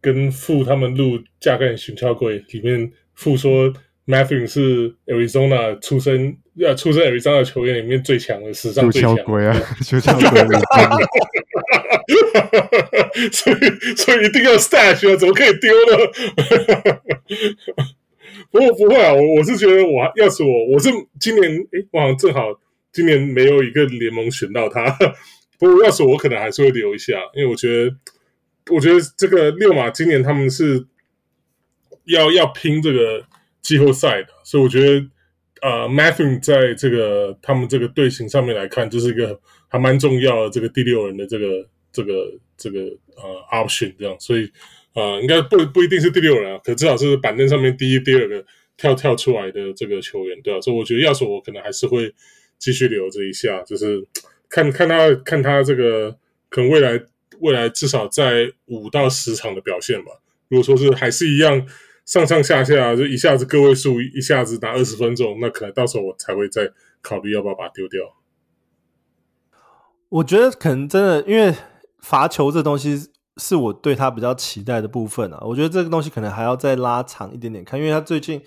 [0.00, 3.72] 跟傅他们录《架干寻跳柜》里面，傅说
[4.06, 9.14] Matthew 是 Arizona 出生要出生 Arizona 球员里面最强的，史上最强。
[9.24, 10.28] 龟啊，寻翘柜。
[13.32, 13.56] 所以
[13.96, 15.98] 所以一定要 stash 啊，怎么可以丢呢？
[18.50, 22.52] 不过不会啊，我我是觉得我要是我，我是今年诶，我好像正好
[22.96, 24.90] 今年没有一个联盟选到他。
[25.60, 27.94] 不过要是我，可能还是会留一下，因为我觉得，
[28.74, 30.86] 我觉得这个六马今年他们是
[32.04, 33.22] 要要拼这个
[33.60, 35.06] 季后赛的，所以我觉得，
[35.60, 39.38] 呃，Matthew 在这个他们这个队形上面来看，就是一个
[39.68, 42.12] 还蛮重要的这个第六人的这个这个
[42.56, 42.80] 这个
[43.16, 44.50] 呃 option 这样，所以。
[44.96, 48.42] 啊、呃，应该不不一定是第六人啊，可至少是板凳上面第一、第二个
[48.78, 50.60] 跳跳出来的这个球员，对吧、啊？
[50.62, 52.10] 所以我觉得，要是我可能还是会
[52.58, 54.06] 继续留着一下，就是
[54.48, 56.16] 看看他看他这个
[56.48, 57.00] 可能未来
[57.40, 60.12] 未来至少在五到十场的表现吧。
[60.48, 61.66] 如果说是还是一样
[62.04, 68.00] 上上下下，就一下子个位数，一下子打二十分钟，那可能到时候我才会再考虑要不要把它丢掉。
[70.08, 71.54] 我觉得可能真的，因为
[72.00, 73.10] 罚球这东西。
[73.38, 78.40] 是我对他比较期待的部分啊，我觉得这个东西可能还要再拉长一点点看，因为他最近，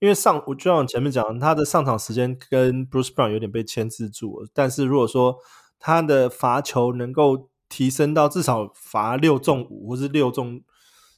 [0.00, 4.48] 因为上我就像前面讲，他的上场时间跟 Bruce Brown 有点被牵制住了。
[4.52, 5.36] 但是如果说
[5.78, 10.60] 他的罚球能够提升到至少罚六中五，或是六中，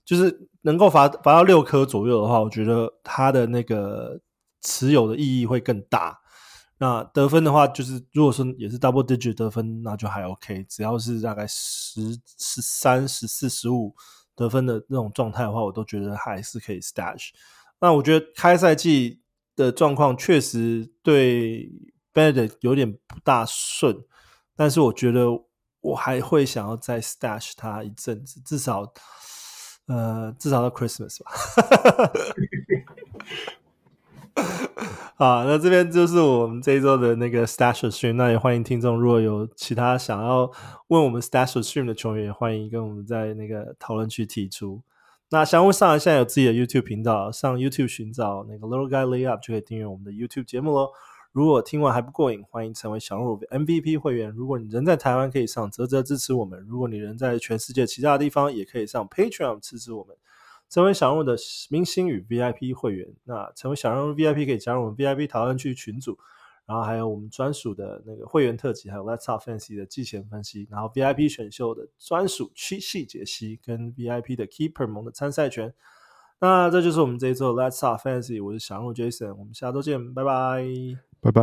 [0.04, 4.20] 就是能够罚罚到六颗左右的话，我觉得他的那个
[4.62, 6.20] 持有的意义会更大。
[6.78, 10.64] 那得分的话，就是如果说也是 double digit 得分，那就还 OK。
[10.68, 13.94] 只要是大概十、十三、十四、十五
[14.34, 17.30] 得分的那种状态的话，我都觉得还是可以 stash。
[17.80, 19.20] 那我觉得开赛季
[19.54, 21.70] 的状况确实对
[22.12, 24.04] Benedict 有点不大顺，
[24.56, 25.26] 但是我觉得
[25.80, 28.92] 我还会想要再 stash 他一阵子，至少
[29.86, 31.30] 呃至少到 Christmas 吧。
[35.18, 38.12] 好，那这边就是我们这一周的那个 Stash Stream。
[38.14, 40.50] 那也欢迎听众，如果有其他想要
[40.88, 44.82] 问我们 Stash Stream 的球员，也欢迎跟我们在那个讨论区提出。
[45.30, 50.90] 那想问上来现在有自己的 YouTube 频道，上 YouTube 寻找那个 Little Guy Layup 就可以订阅我们的 YouTube 节目喽。
[51.32, 54.30] 如果听完还不过瘾，欢迎成为小人物 MVP 会员。
[54.30, 60.16] 如果你人在台湾，可以上啧啧支持我们；如果你人在全世界其他地方，也可以上 Patreon 支持我们。
[60.70, 61.36] 成为小人物的
[61.70, 66.18] 明星与 VIP 会员，那成为小人物 VIP 可以加入我们 VIP 讨论区群组，
[66.66, 75.72] 然后还有我们专属的那个会员特辑，还有 Let's Talk Fantasy 的季前分析，然后 VIP 选秀的专属区细解析，跟 VIP 的 Keeper 盟的参赛权。
[76.40, 80.66] 那这就是我们这一周 Let's Talk Fantasy，我是小鹿 Jason，我们下周见，拜拜，
[81.20, 81.42] 拜拜，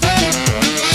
[0.00, 0.91] 拜。